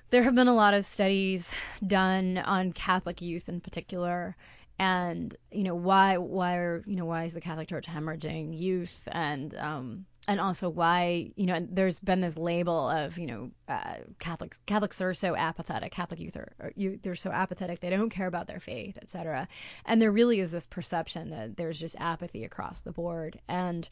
there 0.09 0.23
have 0.23 0.35
been 0.35 0.47
a 0.47 0.55
lot 0.55 0.73
of 0.73 0.85
studies 0.85 1.53
done 1.85 2.37
on 2.37 2.71
Catholic 2.71 3.21
youth 3.21 3.49
in 3.49 3.59
particular 3.59 4.37
and 4.79 5.35
you 5.51 5.63
know 5.63 5.75
why 5.75 6.17
why 6.17 6.55
are 6.55 6.83
you 6.85 6.95
know 6.95 7.05
why 7.05 7.25
is 7.25 7.33
the 7.33 7.41
Catholic 7.41 7.67
Church 7.67 7.87
hemorrhaging 7.87 8.57
youth? 8.57 9.01
And 9.07 9.55
um 9.55 10.05
and 10.27 10.39
also 10.39 10.69
why 10.69 11.31
you 11.35 11.45
know 11.45 11.65
there's 11.69 11.99
been 11.99 12.21
this 12.21 12.37
label 12.37 12.89
of 12.89 13.17
you 13.17 13.25
know 13.27 13.51
uh, 13.67 13.95
Catholics 14.19 14.59
Catholics 14.65 15.01
are 15.01 15.13
so 15.13 15.35
apathetic. 15.35 15.91
Catholic 15.91 16.19
youth 16.19 16.35
are, 16.35 16.51
are 16.59 16.71
you, 16.75 16.99
they're 17.01 17.15
so 17.15 17.31
apathetic. 17.31 17.79
They 17.79 17.89
don't 17.89 18.09
care 18.09 18.27
about 18.27 18.47
their 18.47 18.59
faith 18.59 18.97
etc 19.01 19.47
and 19.85 20.01
there 20.01 20.11
really 20.11 20.39
is 20.39 20.51
this 20.51 20.65
perception 20.65 21.29
that 21.29 21.57
there's 21.57 21.79
just 21.79 21.95
apathy 21.99 22.43
across 22.43 22.81
the 22.81 22.91
board. 22.91 23.39
And 23.47 23.87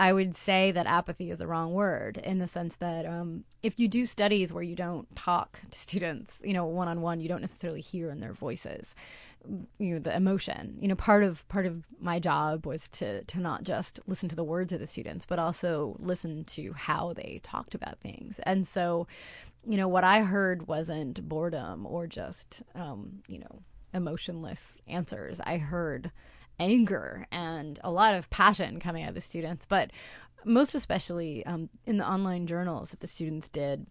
I 0.00 0.14
would 0.14 0.34
say 0.34 0.72
that 0.72 0.86
apathy 0.86 1.30
is 1.30 1.36
the 1.36 1.46
wrong 1.46 1.74
word 1.74 2.16
in 2.16 2.38
the 2.38 2.48
sense 2.48 2.76
that 2.76 3.04
um, 3.04 3.44
if 3.62 3.78
you 3.78 3.86
do 3.86 4.06
studies 4.06 4.50
where 4.50 4.62
you 4.62 4.74
don't 4.74 5.14
talk 5.14 5.60
to 5.70 5.78
students, 5.78 6.38
you 6.42 6.54
know, 6.54 6.64
one 6.64 6.88
on 6.88 7.02
one, 7.02 7.20
you 7.20 7.28
don't 7.28 7.42
necessarily 7.42 7.82
hear 7.82 8.08
in 8.08 8.18
their 8.18 8.32
voices, 8.32 8.94
you 9.78 9.92
know, 9.92 9.98
the 9.98 10.16
emotion. 10.16 10.78
You 10.80 10.88
know, 10.88 10.94
part 10.94 11.22
of 11.22 11.46
part 11.48 11.66
of 11.66 11.84
my 12.00 12.18
job 12.18 12.64
was 12.64 12.88
to 12.88 13.24
to 13.24 13.38
not 13.40 13.62
just 13.62 14.00
listen 14.06 14.30
to 14.30 14.36
the 14.36 14.42
words 14.42 14.72
of 14.72 14.80
the 14.80 14.86
students, 14.86 15.26
but 15.26 15.38
also 15.38 15.96
listen 15.98 16.44
to 16.44 16.72
how 16.72 17.12
they 17.12 17.40
talked 17.42 17.74
about 17.74 18.00
things. 18.00 18.38
And 18.44 18.66
so, 18.66 19.06
you 19.66 19.76
know, 19.76 19.86
what 19.86 20.02
I 20.02 20.22
heard 20.22 20.66
wasn't 20.66 21.28
boredom 21.28 21.84
or 21.84 22.06
just, 22.06 22.62
um, 22.74 23.20
you 23.28 23.40
know, 23.40 23.60
emotionless 23.92 24.72
answers. 24.88 25.40
I 25.40 25.58
heard 25.58 26.10
anger 26.60 27.26
and 27.32 27.78
a 27.82 27.90
lot 27.90 28.14
of 28.14 28.30
passion 28.30 28.78
coming 28.78 29.02
out 29.02 29.10
of 29.10 29.14
the 29.14 29.20
students, 29.20 29.66
but 29.66 29.90
most 30.44 30.74
especially 30.74 31.44
um, 31.46 31.68
in 31.86 31.96
the 31.96 32.08
online 32.08 32.46
journals 32.46 32.90
that 32.90 33.00
the 33.00 33.06
students 33.06 33.48
did 33.48 33.86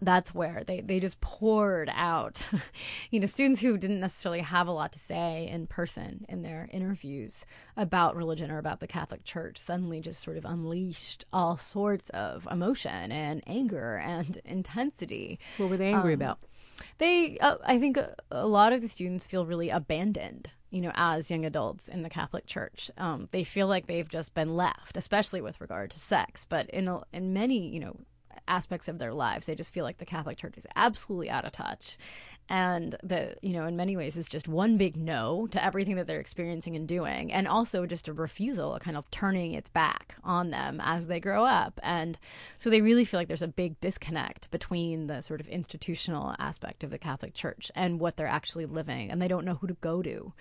that's 0.00 0.34
where 0.34 0.64
they, 0.66 0.80
they 0.80 0.98
just 0.98 1.20
poured 1.20 1.90
out 1.94 2.48
you 3.10 3.20
know 3.20 3.26
students 3.26 3.60
who 3.60 3.78
didn't 3.78 4.00
necessarily 4.00 4.40
have 4.40 4.66
a 4.66 4.72
lot 4.72 4.92
to 4.92 4.98
say 4.98 5.48
in 5.48 5.66
person 5.66 6.24
in 6.28 6.42
their 6.42 6.68
interviews 6.72 7.44
about 7.76 8.16
religion 8.16 8.50
or 8.50 8.58
about 8.58 8.80
the 8.80 8.86
catholic 8.86 9.22
church 9.24 9.58
suddenly 9.58 10.00
just 10.00 10.20
sort 10.20 10.36
of 10.36 10.44
unleashed 10.44 11.24
all 11.32 11.56
sorts 11.56 12.10
of 12.10 12.48
emotion 12.50 13.12
and 13.12 13.42
anger 13.46 13.96
and 13.96 14.38
intensity. 14.44 15.38
What 15.56 15.70
were 15.70 15.76
they 15.76 15.92
angry 15.92 16.14
um, 16.14 16.20
about? 16.20 16.38
they 16.98 17.38
uh, 17.38 17.56
i 17.64 17.78
think 17.78 17.96
a, 17.96 18.16
a 18.30 18.46
lot 18.46 18.72
of 18.72 18.80
the 18.80 18.88
students 18.88 19.26
feel 19.26 19.46
really 19.46 19.70
abandoned 19.70 20.50
you 20.72 20.80
know, 20.80 20.90
as 20.94 21.30
young 21.30 21.44
adults 21.44 21.86
in 21.86 22.02
the 22.02 22.08
Catholic 22.08 22.46
Church. 22.46 22.90
Um, 22.96 23.28
they 23.30 23.44
feel 23.44 23.66
like 23.66 23.86
they've 23.86 24.08
just 24.08 24.34
been 24.34 24.56
left, 24.56 24.96
especially 24.96 25.42
with 25.42 25.60
regard 25.60 25.90
to 25.90 26.00
sex. 26.00 26.46
But 26.48 26.68
in 26.70 26.88
a, 26.88 27.02
in 27.12 27.34
many, 27.34 27.68
you 27.68 27.78
know, 27.78 27.96
aspects 28.48 28.88
of 28.88 28.98
their 28.98 29.12
lives, 29.12 29.46
they 29.46 29.54
just 29.54 29.72
feel 29.72 29.84
like 29.84 29.98
the 29.98 30.06
Catholic 30.06 30.38
Church 30.38 30.56
is 30.56 30.66
absolutely 30.74 31.28
out 31.28 31.44
of 31.44 31.52
touch, 31.52 31.98
and 32.48 32.96
that 33.02 33.38
you 33.42 33.52
know 33.52 33.66
in 33.66 33.76
many 33.76 33.96
ways 33.96 34.16
is 34.16 34.28
just 34.28 34.48
one 34.48 34.76
big 34.76 34.96
no 34.96 35.46
to 35.50 35.64
everything 35.64 35.96
that 35.96 36.06
they're 36.06 36.20
experiencing 36.20 36.76
and 36.76 36.86
doing 36.88 37.32
and 37.32 37.48
also 37.48 37.86
just 37.86 38.08
a 38.08 38.12
refusal 38.12 38.74
a 38.74 38.80
kind 38.80 38.96
of 38.96 39.10
turning 39.10 39.52
its 39.52 39.70
back 39.70 40.16
on 40.24 40.50
them 40.50 40.80
as 40.82 41.06
they 41.06 41.20
grow 41.20 41.44
up. 41.44 41.78
And 41.82 42.18
so 42.58 42.70
they 42.70 42.80
really 42.80 43.04
feel 43.04 43.18
like 43.18 43.28
there's 43.28 43.42
a 43.42 43.48
big 43.48 43.80
disconnect 43.80 44.50
between 44.50 45.06
the 45.06 45.20
sort 45.20 45.40
of 45.40 45.48
institutional 45.48 46.34
aspect 46.38 46.84
of 46.84 46.90
the 46.90 46.98
catholic 46.98 47.34
church 47.34 47.70
and 47.74 48.00
what 48.00 48.16
they're 48.16 48.26
actually 48.26 48.66
living 48.66 49.10
and 49.10 49.20
they 49.20 49.28
don't 49.28 49.44
know 49.44 49.54
who 49.54 49.66
to 49.66 49.74
go 49.74 50.02
to 50.02 50.32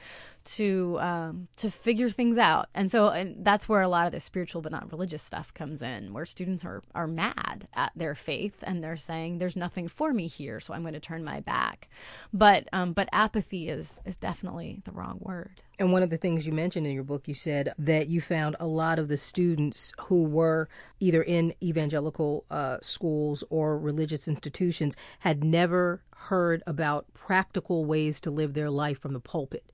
to 0.44 0.98
um, 1.00 1.48
to 1.58 1.70
figure 1.70 2.10
things 2.10 2.38
out. 2.38 2.68
And 2.74 2.90
so 2.90 3.10
and 3.10 3.46
that's 3.46 3.70
where 3.70 3.82
a 3.82 3.88
lot 3.88 4.06
of 4.06 4.12
the 4.12 4.20
spiritual 4.20 4.62
but 4.62 4.72
not 4.72 4.92
religious 4.92 5.22
stuff 5.22 5.54
comes 5.54 5.82
in 5.82 6.14
where 6.14 6.26
students 6.26 6.66
are 6.66 6.82
are 6.96 7.08
mad 7.08 7.68
at 7.74 7.92
their 7.96 8.16
faith 8.16 8.64
and 8.64 8.84
they're 8.84 8.98
saying 8.98 9.38
there's 9.38 9.56
nothing 9.56 9.88
for 9.88 10.14
me 10.14 10.28
here 10.28 10.60
so 10.60 10.74
i'm 10.74 10.82
going 10.82 10.94
to 10.94 11.00
turn 11.00 11.24
my 11.24 11.40
back 11.40 11.90
but 12.34 12.68
um, 12.74 12.94
but 12.94 13.10
apathy 13.12 13.70
is 13.70 14.00
is 14.06 14.18
definitely 14.18 14.82
the 14.86 14.92
wrong 14.92 15.20
word. 15.22 15.62
And 15.80 15.92
one 15.92 16.04
of 16.04 16.12
the 16.12 16.18
things 16.18 16.46
you 16.46 16.54
mentioned 16.54 16.86
in 16.86 16.94
your 16.94 17.04
book, 17.04 17.28
you 17.28 17.34
said 17.34 17.74
that 17.80 18.08
you 18.08 18.22
found 18.22 18.56
a 18.60 18.68
lot 18.68 19.00
of 19.00 19.08
the 19.08 19.18
students 19.18 19.94
who 20.02 20.24
were 20.24 20.70
either 21.00 21.24
in 21.24 21.56
evangelical 21.62 22.46
uh, 22.52 22.78
schools 22.84 23.44
or 23.50 23.80
religious 23.80 24.28
institutions 24.28 24.96
had 25.20 25.44
never 25.44 26.04
heard 26.16 26.62
about 26.68 27.12
practical 27.16 27.84
ways 27.84 28.22
to 28.22 28.30
live 28.30 28.54
their 28.54 28.70
life 28.70 29.00
from 29.00 29.14
the 29.14 29.20
pulpit. 29.20 29.66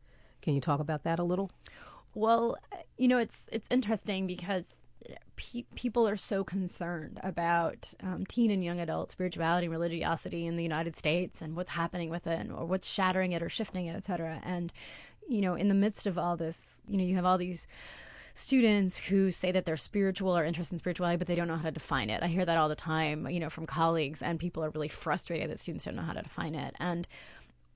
Can 0.41 0.55
you 0.55 0.61
talk 0.61 0.79
about 0.79 1.03
that 1.03 1.19
a 1.19 1.23
little? 1.23 1.51
Well, 2.13 2.57
you 2.97 3.09
know, 3.09 3.17
it's 3.17 3.45
it's 3.51 3.67
interesting 3.69 4.27
because 4.27 4.76
pe- 5.35 5.65
people 5.75 6.07
are 6.07 6.17
so 6.17 6.43
concerned 6.43 7.19
about 7.23 7.93
um, 8.01 8.25
teen 8.25 8.51
and 8.51 8.63
young 8.63 8.79
adult 8.79 9.11
spirituality 9.11 9.65
and 9.65 9.71
religiosity 9.71 10.45
in 10.45 10.57
the 10.57 10.63
United 10.63 10.95
States 10.95 11.41
and 11.41 11.55
what's 11.55 11.71
happening 11.71 12.09
with 12.09 12.27
it 12.27 12.49
or 12.51 12.65
what's 12.65 12.87
shattering 12.87 13.31
it 13.31 13.41
or 13.41 13.49
shifting 13.49 13.87
it, 13.87 13.95
etc. 13.95 14.41
And 14.43 14.73
you 15.27 15.41
know, 15.41 15.55
in 15.55 15.67
the 15.67 15.75
midst 15.75 16.07
of 16.07 16.17
all 16.17 16.37
this, 16.37 16.81
you 16.87 16.97
know, 16.97 17.03
you 17.03 17.15
have 17.15 17.25
all 17.25 17.37
these 17.37 17.67
students 18.33 18.97
who 18.97 19.31
say 19.31 19.51
that 19.51 19.65
they're 19.65 19.75
spiritual 19.75 20.37
or 20.37 20.45
interested 20.45 20.75
in 20.75 20.79
spirituality, 20.79 21.17
but 21.17 21.25
they 21.25 21.35
don't 21.35 21.47
know 21.47 21.57
how 21.57 21.63
to 21.63 21.71
define 21.71 22.09
it. 22.09 22.21
I 22.21 22.27
hear 22.27 22.45
that 22.45 22.57
all 22.57 22.69
the 22.69 22.75
time, 22.75 23.27
you 23.29 23.39
know, 23.39 23.49
from 23.49 23.65
colleagues, 23.65 24.21
and 24.21 24.39
people 24.39 24.63
are 24.63 24.69
really 24.69 24.87
frustrated 24.87 25.49
that 25.49 25.59
students 25.59 25.85
don't 25.85 25.95
know 25.95 26.03
how 26.03 26.13
to 26.13 26.21
define 26.21 26.53
it. 26.53 26.75
And 26.79 27.07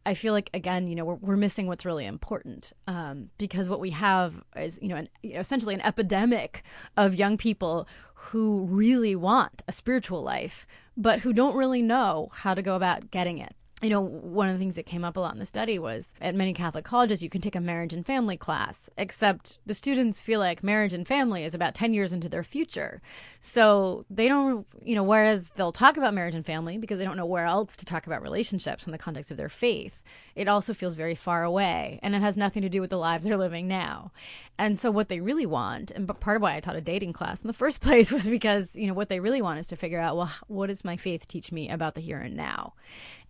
I 0.05 0.13
feel 0.13 0.33
like 0.33 0.49
again, 0.53 0.87
you 0.87 0.95
know, 0.95 1.05
we're, 1.05 1.15
we're 1.15 1.37
missing 1.37 1.67
what's 1.67 1.85
really 1.85 2.05
important 2.05 2.73
um, 2.87 3.29
because 3.37 3.69
what 3.69 3.79
we 3.79 3.91
have 3.91 4.33
is, 4.55 4.79
you 4.81 4.87
know, 4.87 4.95
an, 4.95 5.09
you 5.21 5.33
know, 5.33 5.39
essentially 5.39 5.75
an 5.75 5.81
epidemic 5.81 6.63
of 6.97 7.15
young 7.15 7.37
people 7.37 7.87
who 8.15 8.65
really 8.65 9.15
want 9.15 9.63
a 9.67 9.71
spiritual 9.71 10.23
life, 10.23 10.65
but 10.97 11.19
who 11.19 11.33
don't 11.33 11.55
really 11.55 11.81
know 11.81 12.29
how 12.33 12.53
to 12.53 12.61
go 12.61 12.75
about 12.75 13.11
getting 13.11 13.37
it 13.37 13.55
you 13.81 13.89
know, 13.89 14.01
one 14.01 14.47
of 14.47 14.53
the 14.53 14.59
things 14.59 14.75
that 14.75 14.85
came 14.85 15.03
up 15.03 15.17
a 15.17 15.19
lot 15.19 15.33
in 15.33 15.39
the 15.39 15.45
study 15.45 15.79
was 15.79 16.13
at 16.21 16.35
many 16.35 16.53
Catholic 16.53 16.85
colleges, 16.85 17.23
you 17.23 17.29
can 17.29 17.41
take 17.41 17.55
a 17.55 17.61
marriage 17.61 17.93
and 17.93 18.05
family 18.05 18.37
class, 18.37 18.89
except 18.97 19.57
the 19.65 19.73
students 19.73 20.21
feel 20.21 20.39
like 20.39 20.63
marriage 20.63 20.93
and 20.93 21.07
family 21.07 21.43
is 21.43 21.55
about 21.55 21.73
10 21.73 21.93
years 21.93 22.13
into 22.13 22.29
their 22.29 22.43
future. 22.43 23.01
So 23.41 24.05
they 24.09 24.27
don't, 24.27 24.67
you 24.83 24.95
know, 24.95 25.03
whereas 25.03 25.49
they'll 25.51 25.71
talk 25.71 25.97
about 25.97 26.13
marriage 26.13 26.35
and 26.35 26.45
family 26.45 26.77
because 26.77 26.99
they 26.99 27.05
don't 27.05 27.17
know 27.17 27.25
where 27.25 27.45
else 27.45 27.75
to 27.77 27.85
talk 27.85 28.05
about 28.05 28.21
relationships 28.21 28.85
in 28.85 28.91
the 28.91 28.97
context 28.97 29.31
of 29.31 29.37
their 29.37 29.49
faith, 29.49 29.99
it 30.35 30.47
also 30.47 30.73
feels 30.73 30.95
very 30.95 31.15
far 31.15 31.43
away 31.43 31.99
and 32.01 32.15
it 32.15 32.21
has 32.21 32.37
nothing 32.37 32.61
to 32.61 32.69
do 32.69 32.81
with 32.81 32.89
the 32.89 32.97
lives 32.97 33.25
they're 33.25 33.37
living 33.37 33.67
now. 33.67 34.11
And 34.57 34.77
so 34.77 34.91
what 34.91 35.09
they 35.09 35.19
really 35.19 35.45
want, 35.45 35.91
and 35.91 36.07
part 36.19 36.35
of 36.35 36.41
why 36.41 36.55
I 36.55 36.59
taught 36.59 36.75
a 36.75 36.81
dating 36.81 37.13
class 37.13 37.41
in 37.41 37.47
the 37.47 37.53
first 37.53 37.81
place 37.81 38.11
was 38.11 38.27
because, 38.27 38.75
you 38.75 38.87
know, 38.87 38.93
what 38.93 39.09
they 39.09 39.19
really 39.19 39.41
want 39.41 39.59
is 39.59 39.67
to 39.67 39.75
figure 39.75 39.99
out, 39.99 40.17
well, 40.17 40.31
what 40.47 40.67
does 40.67 40.85
my 40.85 40.97
faith 40.97 41.27
teach 41.27 41.51
me 41.51 41.69
about 41.69 41.95
the 41.95 42.01
here 42.01 42.19
and 42.19 42.35
now? 42.35 42.73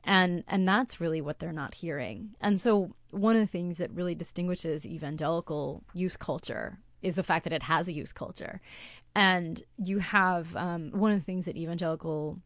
and 0.03 0.43
and 0.47 0.67
that's 0.67 0.99
really 0.99 1.21
what 1.21 1.39
they're 1.39 1.51
not 1.51 1.75
hearing 1.75 2.31
and 2.41 2.59
so 2.59 2.95
one 3.11 3.35
of 3.35 3.41
the 3.41 3.47
things 3.47 3.77
that 3.77 3.91
really 3.91 4.15
distinguishes 4.15 4.85
evangelical 4.85 5.83
youth 5.93 6.17
culture 6.19 6.79
is 7.01 7.15
the 7.15 7.23
fact 7.23 7.43
that 7.43 7.53
it 7.53 7.63
has 7.63 7.87
a 7.87 7.93
youth 7.93 8.15
culture 8.15 8.61
and 9.15 9.63
you 9.77 9.99
have 9.99 10.55
um, 10.55 10.91
one 10.91 11.11
of 11.11 11.19
the 11.19 11.25
things 11.25 11.45
that 11.45 11.57
evangelical 11.57 12.39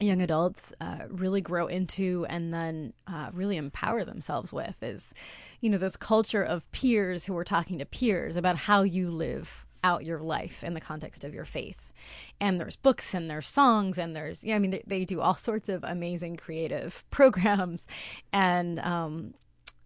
young 0.00 0.20
adults 0.20 0.72
uh, 0.80 1.04
really 1.08 1.40
grow 1.40 1.66
into 1.66 2.26
and 2.28 2.52
then 2.52 2.92
uh, 3.06 3.30
really 3.32 3.56
empower 3.56 4.04
themselves 4.04 4.52
with 4.52 4.82
is 4.82 5.12
you 5.60 5.70
know 5.70 5.78
this 5.78 5.96
culture 5.96 6.42
of 6.42 6.70
peers 6.72 7.24
who 7.24 7.36
are 7.36 7.44
talking 7.44 7.78
to 7.78 7.84
peers 7.84 8.34
about 8.36 8.56
how 8.56 8.82
you 8.82 9.10
live 9.10 9.64
out 9.84 10.04
your 10.04 10.20
life 10.20 10.64
in 10.64 10.74
the 10.74 10.80
context 10.80 11.24
of 11.24 11.34
your 11.34 11.44
faith 11.44 11.92
and 12.40 12.60
there's 12.60 12.76
books 12.76 13.14
and 13.14 13.30
there's 13.30 13.46
songs 13.46 13.98
and 13.98 14.14
there's 14.16 14.42
yeah, 14.42 14.56
I 14.56 14.58
mean 14.58 14.72
they, 14.72 14.82
they 14.86 15.04
do 15.04 15.20
all 15.20 15.36
sorts 15.36 15.68
of 15.68 15.84
amazing 15.84 16.36
creative 16.36 17.04
programs 17.10 17.86
and 18.32 18.80
um 18.80 19.34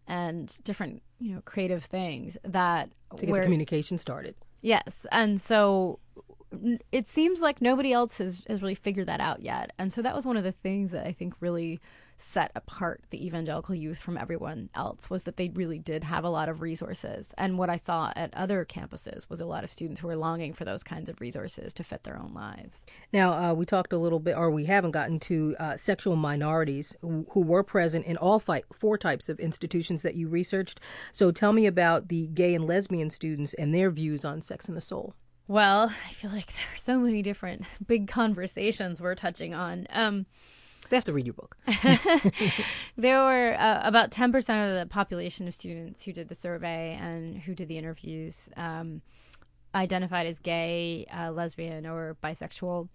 and 0.06 0.56
different 0.64 1.02
you 1.18 1.34
know 1.34 1.42
creative 1.44 1.84
things 1.84 2.38
that 2.44 2.90
to 3.16 3.26
get 3.26 3.32
where, 3.32 3.40
the 3.40 3.46
communication 3.46 3.98
started. 3.98 4.34
Yes, 4.62 5.06
and 5.12 5.40
so 5.40 6.00
it 6.92 7.06
seems 7.06 7.40
like 7.40 7.60
nobody 7.60 7.92
else 7.92 8.18
has 8.18 8.42
has 8.48 8.62
really 8.62 8.74
figured 8.74 9.08
that 9.08 9.20
out 9.20 9.42
yet, 9.42 9.72
and 9.78 9.92
so 9.92 10.02
that 10.02 10.14
was 10.14 10.26
one 10.26 10.36
of 10.36 10.44
the 10.44 10.52
things 10.52 10.90
that 10.92 11.06
I 11.06 11.12
think 11.12 11.34
really 11.40 11.80
set 12.18 12.50
apart 12.54 13.02
the 13.10 13.26
evangelical 13.26 13.74
youth 13.74 13.98
from 13.98 14.16
everyone 14.16 14.70
else 14.74 15.10
was 15.10 15.24
that 15.24 15.36
they 15.36 15.48
really 15.50 15.78
did 15.78 16.04
have 16.04 16.24
a 16.24 16.28
lot 16.28 16.48
of 16.48 16.62
resources. 16.62 17.34
And 17.36 17.58
what 17.58 17.70
I 17.70 17.76
saw 17.76 18.12
at 18.16 18.34
other 18.34 18.64
campuses 18.64 19.28
was 19.28 19.40
a 19.40 19.46
lot 19.46 19.64
of 19.64 19.72
students 19.72 20.00
who 20.00 20.06
were 20.06 20.16
longing 20.16 20.52
for 20.52 20.64
those 20.64 20.82
kinds 20.82 21.08
of 21.08 21.20
resources 21.20 21.72
to 21.74 21.84
fit 21.84 22.04
their 22.04 22.18
own 22.18 22.32
lives. 22.32 22.86
Now, 23.12 23.32
uh, 23.32 23.54
we 23.54 23.66
talked 23.66 23.92
a 23.92 23.98
little 23.98 24.20
bit, 24.20 24.36
or 24.36 24.50
we 24.50 24.64
haven't 24.64 24.92
gotten 24.92 25.18
to 25.20 25.56
uh, 25.58 25.76
sexual 25.76 26.16
minorities 26.16 26.96
who, 27.00 27.26
who, 27.30 27.40
were 27.46 27.62
present 27.62 28.06
in 28.06 28.16
all 28.16 28.38
five, 28.38 28.64
four 28.74 28.98
types 28.98 29.28
of 29.28 29.38
institutions 29.38 30.02
that 30.02 30.14
you 30.14 30.26
researched. 30.28 30.80
So 31.12 31.30
tell 31.30 31.52
me 31.52 31.66
about 31.66 32.08
the 32.08 32.28
gay 32.28 32.54
and 32.54 32.66
lesbian 32.66 33.10
students 33.10 33.54
and 33.54 33.74
their 33.74 33.90
views 33.90 34.24
on 34.24 34.42
sex 34.42 34.66
and 34.66 34.76
the 34.76 34.80
soul. 34.80 35.14
Well, 35.48 35.92
I 36.08 36.12
feel 36.12 36.30
like 36.30 36.46
there 36.54 36.74
are 36.74 36.78
so 36.78 36.98
many 36.98 37.22
different 37.22 37.64
big 37.86 38.08
conversations 38.08 39.00
we're 39.00 39.14
touching 39.14 39.54
on. 39.54 39.86
Um, 39.90 40.26
they 40.88 40.96
have 40.96 41.04
to 41.04 41.12
read 41.12 41.26
your 41.26 41.34
book. 41.34 41.56
there 42.96 43.18
were 43.18 43.56
uh, 43.58 43.80
about 43.82 44.12
10% 44.12 44.36
of 44.36 44.78
the 44.78 44.86
population 44.88 45.48
of 45.48 45.54
students 45.54 46.04
who 46.04 46.12
did 46.12 46.28
the 46.28 46.34
survey 46.34 46.96
and 47.00 47.38
who 47.38 47.56
did 47.56 47.66
the 47.66 47.76
interviews 47.76 48.48
um, 48.56 49.02
identified 49.74 50.28
as 50.28 50.38
gay, 50.38 51.06
uh, 51.12 51.32
lesbian, 51.32 51.86
or 51.86 52.16
bisexual. 52.22 52.88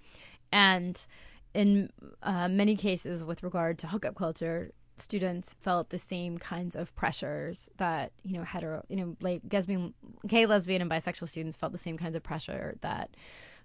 And 0.53 1.05
in 1.53 1.91
uh, 2.23 2.47
many 2.47 2.77
cases, 2.77 3.25
with 3.25 3.43
regard 3.43 3.77
to 3.79 3.87
hookup 3.87 4.15
culture, 4.15 4.71
students 5.01 5.55
felt 5.59 5.89
the 5.89 5.97
same 5.97 6.37
kinds 6.37 6.75
of 6.75 6.95
pressures 6.95 7.69
that 7.77 8.11
you 8.23 8.33
know 8.33 8.43
hetero 8.43 8.83
you 8.87 8.95
know 8.95 9.15
like 9.21 9.41
lesbian 9.51 9.93
gay 10.27 10.45
lesbian 10.45 10.81
and 10.81 10.91
bisexual 10.91 11.27
students 11.27 11.55
felt 11.55 11.71
the 11.71 11.77
same 11.77 11.97
kinds 11.97 12.15
of 12.15 12.23
pressure 12.23 12.75
that 12.81 13.09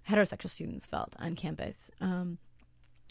heterosexual 0.09 0.49
students 0.49 0.85
felt 0.85 1.15
on 1.19 1.35
campus 1.35 1.91
um, 2.01 2.37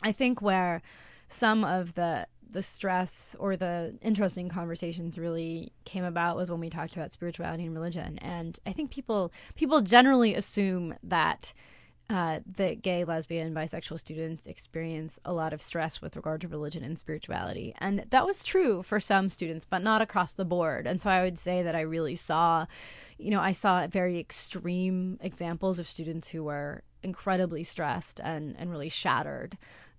i 0.03 0.13
think 0.13 0.43
where 0.43 0.83
some 1.29 1.65
of 1.65 1.95
the 1.95 2.27
the 2.49 2.63
stress 2.63 3.35
or 3.39 3.57
the 3.57 3.99
interesting 4.03 4.49
conversations 4.49 5.19
really 5.19 5.73
came 5.85 6.05
about 6.05 6.37
was 6.37 6.51
when 6.51 6.61
we 6.61 6.71
talked 6.71 6.95
about 6.95 7.13
spirituality 7.13 7.65
and 7.65 7.75
religion. 7.75 8.19
And 8.19 8.59
I 8.65 8.73
think 8.73 8.91
people 8.91 9.33
people 9.57 9.81
generally 9.81 10.35
assume 10.35 10.95
that 11.03 11.53
uh, 12.09 12.41
that 12.57 12.83
gay, 12.83 13.05
lesbian, 13.05 13.53
bisexual 13.53 13.99
students 13.99 14.47
experience 14.47 15.19
a 15.25 15.33
lot 15.33 15.53
of 15.53 15.61
stress 15.61 16.01
with 16.01 16.15
regard 16.15 16.41
to 16.41 16.49
religion 16.49 16.85
and 16.85 16.99
spirituality. 16.99 17.75
And 17.79 18.05
that 18.11 18.25
was 18.25 18.45
true 18.45 18.83
for 18.83 19.01
some 19.01 19.29
students, 19.29 19.65
but 19.65 19.83
not 19.83 20.01
across 20.01 20.35
the 20.35 20.45
board. 20.45 20.87
And 20.87 21.01
so 21.01 21.11
I 21.11 21.23
would 21.23 21.39
say 21.39 21.63
that 21.65 21.75
I 21.75 21.81
really 21.81 22.15
saw, 22.15 22.67
you 23.19 23.31
know, 23.31 23.41
I 23.41 23.51
saw 23.51 23.87
very 23.89 24.19
extreme 24.19 25.19
examples 25.21 25.81
of 25.81 25.89
students 25.89 26.29
who 26.29 26.45
were 26.45 26.85
incredibly 27.03 27.65
stressed 27.65 28.21
and, 28.23 28.55
and 28.57 28.71
really 28.71 28.89
shattered 28.89 29.59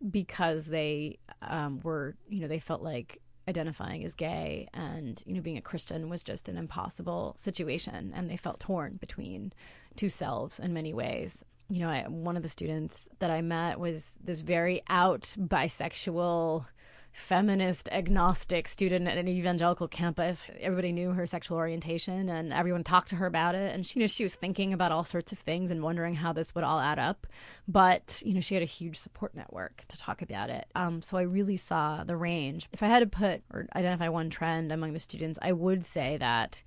because 0.09 0.67
they 0.67 1.17
um, 1.41 1.81
were, 1.83 2.15
you 2.29 2.39
know, 2.39 2.47
they 2.47 2.59
felt 2.59 2.81
like 2.81 3.21
identifying 3.49 4.03
as 4.03 4.13
gay 4.13 4.67
and 4.73 5.23
you 5.25 5.33
know 5.33 5.39
being 5.39 5.55
a 5.55 5.61
christian 5.61 6.09
was 6.09 6.21
just 6.21 6.49
an 6.49 6.57
impossible 6.57 7.33
situation 7.37 8.11
and 8.13 8.29
they 8.29 8.35
felt 8.35 8.59
torn 8.59 8.97
between 8.97 9.53
two 9.95 10.09
selves 10.09 10.59
in 10.59 10.73
many 10.73 10.93
ways 10.93 11.45
you 11.69 11.79
know, 11.79 11.89
I, 11.89 12.05
one 12.07 12.37
of 12.37 12.43
the 12.43 12.49
students 12.49 13.09
that 13.19 13.29
I 13.29 13.41
met 13.41 13.79
was 13.79 14.17
this 14.23 14.41
very 14.41 14.81
out 14.87 15.35
bisexual, 15.37 16.65
feminist, 17.11 17.89
agnostic 17.91 18.67
student 18.67 19.07
at 19.07 19.17
an 19.17 19.27
evangelical 19.27 19.87
campus. 19.87 20.49
Everybody 20.59 20.91
knew 20.91 21.11
her 21.11 21.25
sexual 21.25 21.57
orientation 21.57 22.29
and 22.29 22.53
everyone 22.53 22.83
talked 22.83 23.09
to 23.09 23.15
her 23.15 23.25
about 23.25 23.55
it. 23.55 23.73
And 23.73 23.85
she 23.85 23.99
you 23.99 24.03
know 24.03 24.07
she 24.07 24.23
was 24.23 24.35
thinking 24.35 24.71
about 24.71 24.91
all 24.91 25.03
sorts 25.03 25.31
of 25.31 25.39
things 25.39 25.71
and 25.71 25.81
wondering 25.81 26.15
how 26.15 26.31
this 26.31 26.53
would 26.55 26.63
all 26.63 26.79
add 26.79 26.99
up. 26.99 27.27
But, 27.67 28.21
you 28.25 28.33
know, 28.33 28.41
she 28.41 28.53
had 28.53 28.63
a 28.63 28.67
huge 28.67 28.97
support 28.97 29.35
network 29.35 29.83
to 29.87 29.97
talk 29.97 30.21
about 30.21 30.49
it. 30.49 30.67
Um, 30.75 31.01
so 31.01 31.17
I 31.17 31.23
really 31.23 31.57
saw 31.57 32.03
the 32.03 32.15
range. 32.15 32.69
If 32.71 32.83
I 32.83 32.87
had 32.87 32.99
to 32.99 33.07
put 33.07 33.41
or 33.51 33.67
identify 33.75 34.09
one 34.09 34.29
trend 34.29 34.71
among 34.71 34.93
the 34.93 34.99
students, 34.99 35.39
I 35.41 35.51
would 35.51 35.83
say 35.83 36.17
that 36.17 36.63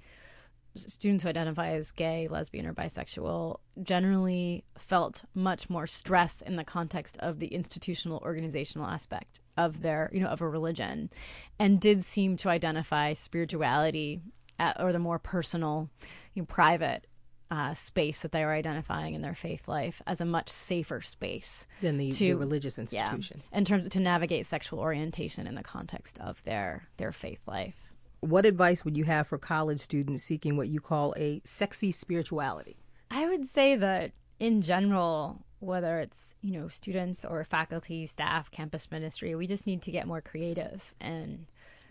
students 0.75 1.23
who 1.23 1.29
identify 1.29 1.71
as 1.71 1.91
gay, 1.91 2.29
lesbian, 2.29 2.67
or 2.67 2.75
bisexual 2.75 3.59
generally 3.83 4.65
felt 4.79 5.25
much 5.35 5.69
more 5.69 5.87
stress 5.87 6.43
in 6.43 6.57
the 6.57 6.65
context 6.65 7.17
of 7.19 7.39
the 7.39 7.49
institutional 7.49 8.19
organizational 8.25 8.87
aspect 8.87 9.41
of 9.57 9.83
their, 9.83 10.11
you 10.13 10.21
know, 10.21 10.29
of 10.29 10.41
a 10.41 10.49
religion, 10.49 11.11
and 11.59 11.81
did 11.81 12.05
seem 12.05 12.37
to 12.37 12.49
identify 12.49 13.13
spirituality 13.13 14.21
at, 14.59 14.81
or 14.81 14.93
the 14.93 14.99
more 14.99 15.19
personal, 15.19 15.91
you 16.35 16.43
know, 16.43 16.47
private 16.47 17.07
uh, 17.51 17.75
space 17.75 18.21
that 18.23 18.31
they 18.31 18.45
are 18.45 18.55
identifying 18.55 19.15
in 19.15 19.23
their 19.23 19.35
faith 19.35 19.67
life 19.67 20.01
as 20.07 20.21
a 20.21 20.25
much 20.25 20.49
safer 20.49 21.01
space 21.01 21.67
than 21.81 21.97
the, 21.99 22.13
to, 22.13 22.29
the 22.29 22.37
religious 22.37 22.79
institution. 22.79 23.43
Yeah, 23.51 23.59
in 23.59 23.65
terms 23.65 23.87
of, 23.87 23.93
to 23.93 24.01
navigate 24.01 24.47
sexual 24.47 24.79
orientation 24.79 25.49
in 25.49 25.57
the 25.57 25.63
context 25.63 26.21
of 26.21 26.43
their 26.45 26.89
their 26.97 27.11
faith 27.11 27.41
life 27.47 27.90
what 28.21 28.47
advice 28.47 28.85
would 28.85 28.97
you 28.97 29.05
have 29.05 29.27
for 29.27 29.39
college 29.39 29.81
students 29.81 30.23
seeking 30.23 30.57
what 30.57 30.69
you 30.69 30.81
call 30.81 31.15
a 31.17 31.41
sexy 31.45 31.93
spirituality? 31.93 32.77
I 33.11 33.27
would 33.27 33.47
say 33.47 33.77
that 33.77 34.13
in 34.39 34.63
general, 34.63 35.45
whether 35.59 35.99
it's 35.99 36.35
you 36.41 36.53
know 36.53 36.69
students 36.69 37.25
or 37.25 37.45
faculty, 37.45 38.07
staff, 38.07 38.51
campus 38.51 38.91
ministry, 38.91 39.35
we 39.35 39.47
just 39.47 39.67
need 39.67 39.83
to 39.83 39.91
get 39.91 40.07
more 40.07 40.21
creative 40.21 40.95
and 41.01 41.47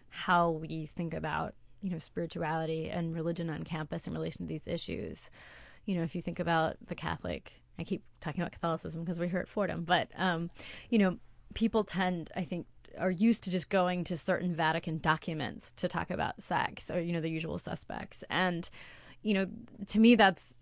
how 0.09 0.49
we 0.49 0.85
think 0.87 1.13
about 1.13 1.53
you 1.81 1.89
know 1.89 1.99
spirituality 1.99 2.89
and 2.89 3.13
religion 3.13 3.49
on 3.49 3.63
campus 3.63 4.07
in 4.07 4.13
relation 4.13 4.45
to 4.45 4.47
these 4.47 4.67
issues. 4.67 5.29
You 5.85 5.95
know, 5.95 6.03
if 6.03 6.15
you 6.15 6.21
think 6.21 6.39
about 6.39 6.77
the 6.87 6.95
Catholic, 6.95 7.53
I 7.77 7.83
keep 7.83 8.03
talking 8.21 8.41
about 8.41 8.51
Catholicism 8.51 9.03
because 9.03 9.19
we're 9.19 9.29
here 9.29 9.39
at 9.39 9.47
Fordham, 9.47 9.83
but 9.83 10.09
um, 10.15 10.49
you 10.89 10.99
know, 10.99 11.17
people 11.53 11.83
tend, 11.83 12.31
I 12.35 12.43
think, 12.43 12.67
are 12.97 13.11
used 13.11 13.43
to 13.43 13.49
just 13.49 13.69
going 13.69 14.03
to 14.05 14.17
certain 14.17 14.55
Vatican 14.55 14.99
documents 14.99 15.71
to 15.77 15.87
talk 15.87 16.09
about 16.09 16.41
sex 16.41 16.89
or, 16.89 16.99
you 16.99 17.13
know, 17.13 17.21
the 17.21 17.29
usual 17.29 17.57
suspects. 17.57 18.23
And, 18.29 18.69
you 19.21 19.33
know, 19.33 19.47
to 19.87 19.99
me, 19.99 20.15
that's, 20.15 20.53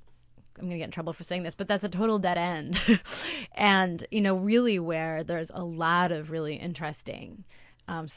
I'm 0.57 0.63
going 0.63 0.71
to 0.71 0.77
get 0.77 0.85
in 0.85 0.91
trouble 0.91 1.13
for 1.13 1.23
saying 1.23 1.43
this, 1.43 1.55
but 1.55 1.67
that's 1.67 1.83
a 1.83 1.89
total 1.89 2.19
dead 2.19 2.37
end. 2.37 2.79
and, 3.53 4.05
you 4.11 4.21
know, 4.21 4.35
really 4.35 4.79
where 4.79 5.23
there's 5.23 5.51
a 5.53 5.63
lot 5.63 6.11
of 6.11 6.31
really 6.31 6.55
interesting 6.55 7.43
um, 7.87 8.07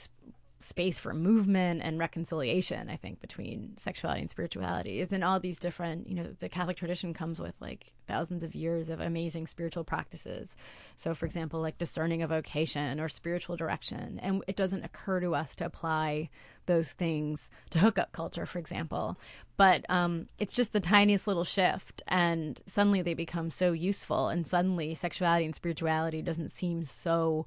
space 0.61 0.99
for 0.99 1.14
movement 1.14 1.81
and 1.83 1.99
reconciliation, 1.99 2.90
I 2.90 2.96
think, 2.96 3.20
between 3.20 3.77
sexuality 3.79 4.20
and 4.20 4.31
spirituality 4.31 5.01
is 5.01 5.12
in 5.12 5.23
all 5.23 5.40
these 5.40 5.59
different, 5.59 6.07
you 6.07 6.14
know, 6.14 6.27
the 6.38 6.51
Catholic 6.51 6.77
tradition 6.77 7.14
comes 7.14 7.40
with 7.40 7.55
like 7.61 7.92
thousands 8.07 8.44
of 8.44 8.55
years 8.55 8.90
of 8.90 9.01
amazing 9.01 9.46
spiritual 9.46 9.85
practices. 9.85 10.55
So, 10.96 11.14
for 11.14 11.25
example, 11.25 11.61
like 11.61 11.79
discerning 11.79 12.23
a 12.23 12.27
vocation 12.27 13.01
or 13.01 13.09
spiritual 13.09 13.57
direction. 13.57 14.20
And 14.23 14.44
it 14.46 14.57
doesn't 14.57 14.85
occur 14.85 15.20
to 15.20 15.35
us 15.35 15.55
to 15.57 15.64
apply 15.64 16.29
those 16.66 16.92
things 16.92 17.49
to 17.70 17.79
hookup 17.79 18.12
culture, 18.12 18.44
for 18.44 18.59
example. 18.59 19.18
But 19.57 19.85
um, 19.88 20.29
it's 20.38 20.55
just 20.55 20.73
the 20.73 20.81
tiniest 20.81 21.27
little 21.27 21.44
shift, 21.44 22.03
and 22.09 22.59
suddenly 22.64 23.03
they 23.03 23.12
become 23.14 23.51
so 23.51 23.73
useful. 23.73 24.29
And 24.29 24.46
suddenly, 24.46 24.94
sexuality 24.94 25.44
and 25.44 25.55
spirituality 25.55 26.23
doesn't 26.23 26.51
seem 26.51 26.85
so 26.85 27.46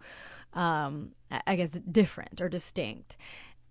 um, 0.53 1.11
I 1.47 1.55
guess, 1.55 1.69
different 1.69 2.41
or 2.41 2.49
distinct. 2.49 3.17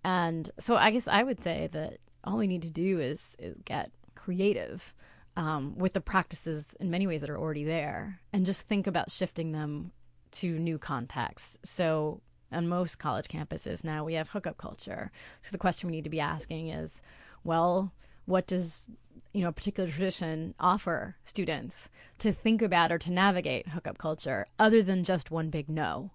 And 0.03 0.49
so 0.59 0.75
I 0.75 0.91
guess 0.91 1.07
I 1.07 1.23
would 1.23 1.41
say 1.41 1.69
that 1.71 1.99
all 2.23 2.37
we 2.37 2.47
need 2.47 2.61
to 2.63 2.69
do 2.69 2.99
is, 2.99 3.35
is 3.39 3.55
get 3.65 3.91
creative 4.15 4.93
um, 5.35 5.77
with 5.77 5.93
the 5.93 6.01
practices 6.01 6.75
in 6.79 6.89
many 6.89 7.07
ways 7.07 7.21
that 7.21 7.29
are 7.29 7.37
already 7.37 7.63
there 7.63 8.19
and 8.31 8.45
just 8.45 8.67
think 8.67 8.87
about 8.87 9.11
shifting 9.11 9.51
them 9.51 9.91
to 10.31 10.59
new 10.59 10.77
contexts. 10.77 11.57
So 11.63 12.21
on 12.51 12.67
most 12.67 12.99
college 12.99 13.27
campuses 13.27 13.83
now 13.83 14.03
we 14.03 14.13
have 14.13 14.29
hookup 14.29 14.57
culture. 14.57 15.11
So 15.41 15.51
the 15.51 15.57
question 15.57 15.87
we 15.87 15.95
need 15.95 16.03
to 16.03 16.09
be 16.09 16.19
asking 16.19 16.69
is, 16.69 17.01
well, 17.43 17.91
what 18.25 18.47
does 18.47 18.89
you 19.33 19.41
know 19.41 19.49
a 19.49 19.53
particular 19.53 19.89
tradition 19.89 20.53
offer 20.59 21.15
students 21.23 21.89
to 22.19 22.31
think 22.31 22.61
about 22.61 22.91
or 22.91 22.99
to 22.99 23.11
navigate 23.11 23.69
hookup 23.69 23.97
culture 23.97 24.45
other 24.59 24.81
than 24.81 25.03
just 25.03 25.31
one 25.31 25.49
big 25.49 25.69
no? 25.69 26.11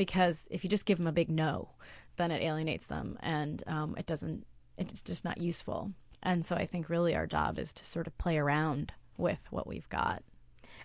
Because 0.00 0.48
if 0.50 0.64
you 0.64 0.70
just 0.70 0.86
give 0.86 0.96
them 0.96 1.06
a 1.06 1.12
big 1.12 1.30
no, 1.30 1.68
then 2.16 2.30
it 2.30 2.42
alienates 2.42 2.86
them 2.86 3.18
and 3.20 3.62
um, 3.66 3.94
it 3.98 4.06
doesn't. 4.06 4.46
It's 4.78 5.02
just 5.02 5.26
not 5.26 5.36
useful. 5.36 5.92
And 6.22 6.42
so 6.42 6.56
I 6.56 6.64
think 6.64 6.88
really 6.88 7.14
our 7.14 7.26
job 7.26 7.58
is 7.58 7.74
to 7.74 7.84
sort 7.84 8.06
of 8.06 8.16
play 8.16 8.38
around 8.38 8.94
with 9.18 9.46
what 9.50 9.66
we've 9.66 9.90
got. 9.90 10.22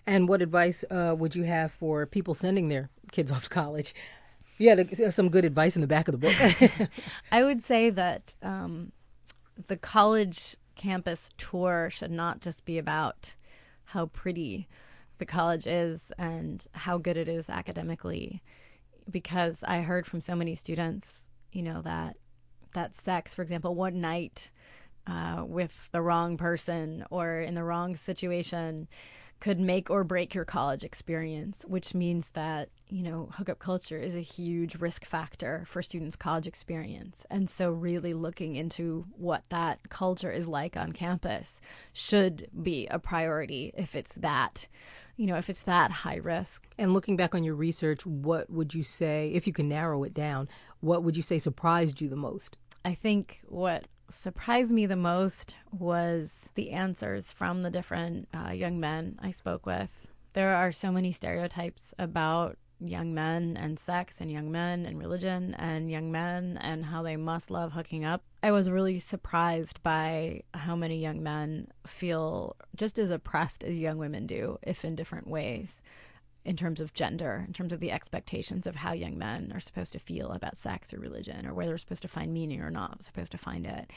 And 0.06 0.28
what 0.28 0.42
advice 0.42 0.84
uh, 0.90 1.14
would 1.16 1.34
you 1.34 1.44
have 1.44 1.72
for 1.72 2.04
people 2.04 2.34
sending 2.34 2.68
their 2.68 2.90
kids 3.10 3.30
off 3.32 3.44
to 3.44 3.48
college? 3.48 3.94
Yeah, 4.58 4.82
some 5.08 5.30
good 5.30 5.46
advice 5.46 5.76
in 5.76 5.80
the 5.80 5.86
back 5.86 6.08
of 6.08 6.12
the 6.12 6.18
book. 6.18 6.90
I 7.32 7.42
would 7.42 7.62
say 7.62 7.88
that 7.88 8.34
um, 8.42 8.92
the 9.66 9.78
college 9.78 10.56
campus 10.74 11.30
tour 11.38 11.88
should 11.90 12.10
not 12.10 12.42
just 12.42 12.66
be 12.66 12.76
about 12.76 13.34
how 13.86 14.06
pretty 14.06 14.68
the 15.16 15.24
college 15.24 15.66
is 15.66 16.12
and 16.18 16.66
how 16.72 16.98
good 16.98 17.16
it 17.16 17.28
is 17.28 17.48
academically 17.48 18.42
because 19.10 19.62
I 19.66 19.80
heard 19.80 20.06
from 20.06 20.20
so 20.20 20.34
many 20.34 20.56
students, 20.56 21.28
you 21.52 21.62
know, 21.62 21.82
that 21.82 22.16
that 22.72 22.94
sex, 22.94 23.34
for 23.34 23.42
example, 23.42 23.74
one 23.74 24.00
night 24.00 24.50
uh, 25.06 25.44
with 25.46 25.88
the 25.92 26.02
wrong 26.02 26.36
person 26.36 27.04
or 27.10 27.40
in 27.40 27.54
the 27.54 27.64
wrong 27.64 27.96
situation 27.96 28.88
could 29.38 29.60
make 29.60 29.90
or 29.90 30.02
break 30.02 30.34
your 30.34 30.44
college 30.44 30.82
experience, 30.82 31.64
which 31.68 31.94
means 31.94 32.30
that, 32.30 32.70
you 32.88 33.02
know, 33.02 33.28
hookup 33.32 33.58
culture 33.58 33.98
is 33.98 34.16
a 34.16 34.20
huge 34.20 34.76
risk 34.76 35.04
factor 35.04 35.64
for 35.66 35.82
students' 35.82 36.16
college 36.16 36.46
experience. 36.46 37.26
And 37.30 37.48
so, 37.48 37.70
really 37.70 38.14
looking 38.14 38.56
into 38.56 39.06
what 39.16 39.44
that 39.50 39.90
culture 39.90 40.30
is 40.30 40.48
like 40.48 40.76
on 40.76 40.92
campus 40.92 41.60
should 41.92 42.48
be 42.62 42.86
a 42.86 42.98
priority 42.98 43.72
if 43.76 43.94
it's 43.94 44.14
that 44.14 44.68
you 45.16 45.26
know, 45.26 45.36
if 45.36 45.48
it's 45.48 45.62
that 45.62 45.90
high 45.90 46.16
risk. 46.16 46.66
And 46.78 46.92
looking 46.92 47.16
back 47.16 47.34
on 47.34 47.44
your 47.44 47.54
research, 47.54 48.04
what 48.06 48.50
would 48.50 48.74
you 48.74 48.82
say, 48.82 49.30
if 49.34 49.46
you 49.46 49.52
can 49.52 49.68
narrow 49.68 50.04
it 50.04 50.14
down, 50.14 50.48
what 50.80 51.02
would 51.02 51.16
you 51.16 51.22
say 51.22 51.38
surprised 51.38 52.00
you 52.00 52.08
the 52.08 52.16
most? 52.16 52.56
I 52.84 52.94
think 52.94 53.40
what 53.48 53.86
surprised 54.08 54.70
me 54.70 54.86
the 54.86 54.96
most 54.96 55.56
was 55.72 56.48
the 56.54 56.70
answers 56.70 57.32
from 57.32 57.62
the 57.62 57.70
different 57.70 58.28
uh, 58.32 58.50
young 58.50 58.78
men 58.78 59.18
I 59.20 59.30
spoke 59.30 59.66
with. 59.66 59.90
There 60.34 60.54
are 60.54 60.70
so 60.70 60.92
many 60.92 61.12
stereotypes 61.12 61.94
about 61.98 62.58
young 62.80 63.14
men 63.14 63.56
and 63.60 63.78
sex 63.78 64.20
and 64.20 64.30
young 64.30 64.50
men 64.50 64.84
and 64.84 64.98
religion 64.98 65.54
and 65.54 65.90
young 65.90 66.12
men 66.12 66.58
and 66.60 66.84
how 66.84 67.02
they 67.02 67.16
must 67.16 67.50
love 67.50 67.72
hooking 67.72 68.04
up. 68.04 68.22
I 68.42 68.50
was 68.52 68.70
really 68.70 68.98
surprised 68.98 69.82
by 69.82 70.42
how 70.52 70.76
many 70.76 70.98
young 70.98 71.22
men 71.22 71.68
feel 71.86 72.56
just 72.74 72.98
as 72.98 73.10
oppressed 73.10 73.64
as 73.64 73.78
young 73.78 73.98
women 73.98 74.26
do, 74.26 74.58
if 74.62 74.84
in 74.84 74.94
different 74.94 75.26
ways, 75.26 75.80
in 76.44 76.56
terms 76.56 76.80
of 76.80 76.94
gender, 76.94 77.44
in 77.46 77.52
terms 77.52 77.72
of 77.72 77.80
the 77.80 77.90
expectations 77.90 78.66
of 78.66 78.76
how 78.76 78.92
young 78.92 79.16
men 79.16 79.50
are 79.54 79.60
supposed 79.60 79.92
to 79.94 79.98
feel 79.98 80.30
about 80.30 80.56
sex 80.56 80.92
or 80.92 81.00
religion 81.00 81.46
or 81.46 81.54
where 81.54 81.66
they're 81.66 81.78
supposed 81.78 82.02
to 82.02 82.08
find 82.08 82.32
meaning 82.32 82.60
or 82.60 82.70
not 82.70 83.02
supposed 83.02 83.32
to 83.32 83.38
find 83.38 83.66
it. 83.66 83.90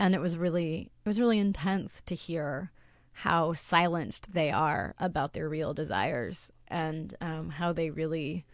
And 0.00 0.14
it 0.14 0.20
was 0.20 0.36
really 0.36 0.90
it 1.04 1.08
was 1.08 1.20
really 1.20 1.38
intense 1.38 2.02
to 2.06 2.14
hear 2.14 2.72
how 3.18 3.52
silenced 3.52 4.32
they 4.32 4.50
are 4.50 4.94
about 4.98 5.34
their 5.34 5.48
real 5.48 5.72
desires 5.72 6.50
and 6.74 7.14
um, 7.20 7.48
how 7.48 7.72
they 7.72 7.88
really 7.88 8.44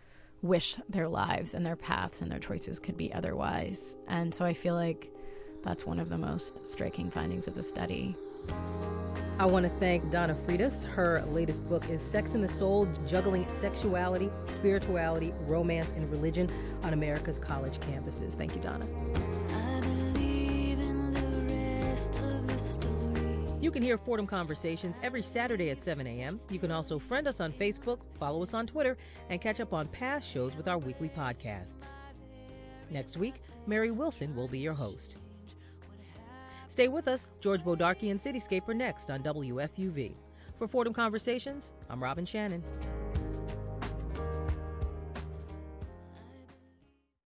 wish 0.43 0.77
their 0.89 1.09
lives 1.09 1.55
and 1.55 1.65
their 1.65 1.75
paths 1.75 2.21
and 2.21 2.31
their 2.31 2.39
choices 2.39 2.79
could 2.79 2.97
be 2.97 3.13
otherwise. 3.13 3.97
And 4.09 4.33
so 4.33 4.45
I 4.45 4.53
feel 4.53 4.75
like 4.75 5.11
that's 5.63 5.87
one 5.87 5.99
of 5.99 6.11
the 6.11 6.19
most 6.19 6.67
striking 6.67 7.11
findings 7.11 7.49
of 7.49 7.55
the 7.55 7.63
study. 7.63 8.15
I 9.39 9.47
want 9.47 9.65
to 9.65 9.71
thank 9.81 10.11
Donna 10.11 10.35
Freitas. 10.47 10.85
Her 10.85 11.25
latest 11.31 11.67
book 11.67 11.89
is 11.89 12.03
Sex 12.03 12.35
and 12.35 12.45
the 12.45 12.49
Soul 12.49 12.87
Juggling 13.07 13.49
Sexuality, 13.49 14.31
Spirituality, 14.45 15.33
Romance, 15.47 15.93
and 15.93 16.11
Religion 16.11 16.51
on 16.83 16.93
America's 16.93 17.39
College 17.39 17.79
Campuses. 17.79 18.35
Thank 18.35 18.55
you, 18.55 18.61
Donna. 18.61 18.87
You 23.61 23.71
can 23.71 23.83
hear 23.83 23.99
Fordham 23.99 24.27
Conversations 24.27 24.99
every 25.03 25.23
Saturday 25.23 25.69
at 25.69 25.83
7 25.83 26.07
a.m. 26.07 26.41
You 26.49 26.59
can 26.59 26.71
also 26.71 26.99
friend 26.99 27.29
us 27.29 27.41
on 27.41 27.53
Facebook, 27.53 27.99
follow 28.19 28.43
us 28.43 28.55
on 28.55 28.67
Twitter, 28.67 28.97
and 29.29 29.39
catch 29.39 29.61
up 29.61 29.75
on 29.75 29.87
past 29.89 30.27
shows 30.27 30.57
with 30.57 30.67
our 30.67 30.79
weekly 30.79 31.11
podcasts. 31.11 31.93
Next 32.89 33.19
week, 33.19 33.35
Mary 33.67 33.91
Wilson 33.91 34.35
will 34.35 34.49
be 34.49 34.59
your 34.59 34.73
host. 34.73 35.17
Stay 36.71 36.89
with 36.89 37.07
us. 37.07 37.27
George 37.41 37.63
Bodarky 37.63 38.11
and 38.11 38.19
Cityscape 38.19 38.67
are 38.67 38.75
next 38.75 39.11
on 39.11 39.23
WFUV. 39.23 40.15
For 40.57 40.67
Fordham 40.67 40.95
Conversations, 40.95 41.73
I'm 41.91 42.03
Robin 42.03 42.25
Shannon. 42.25 42.65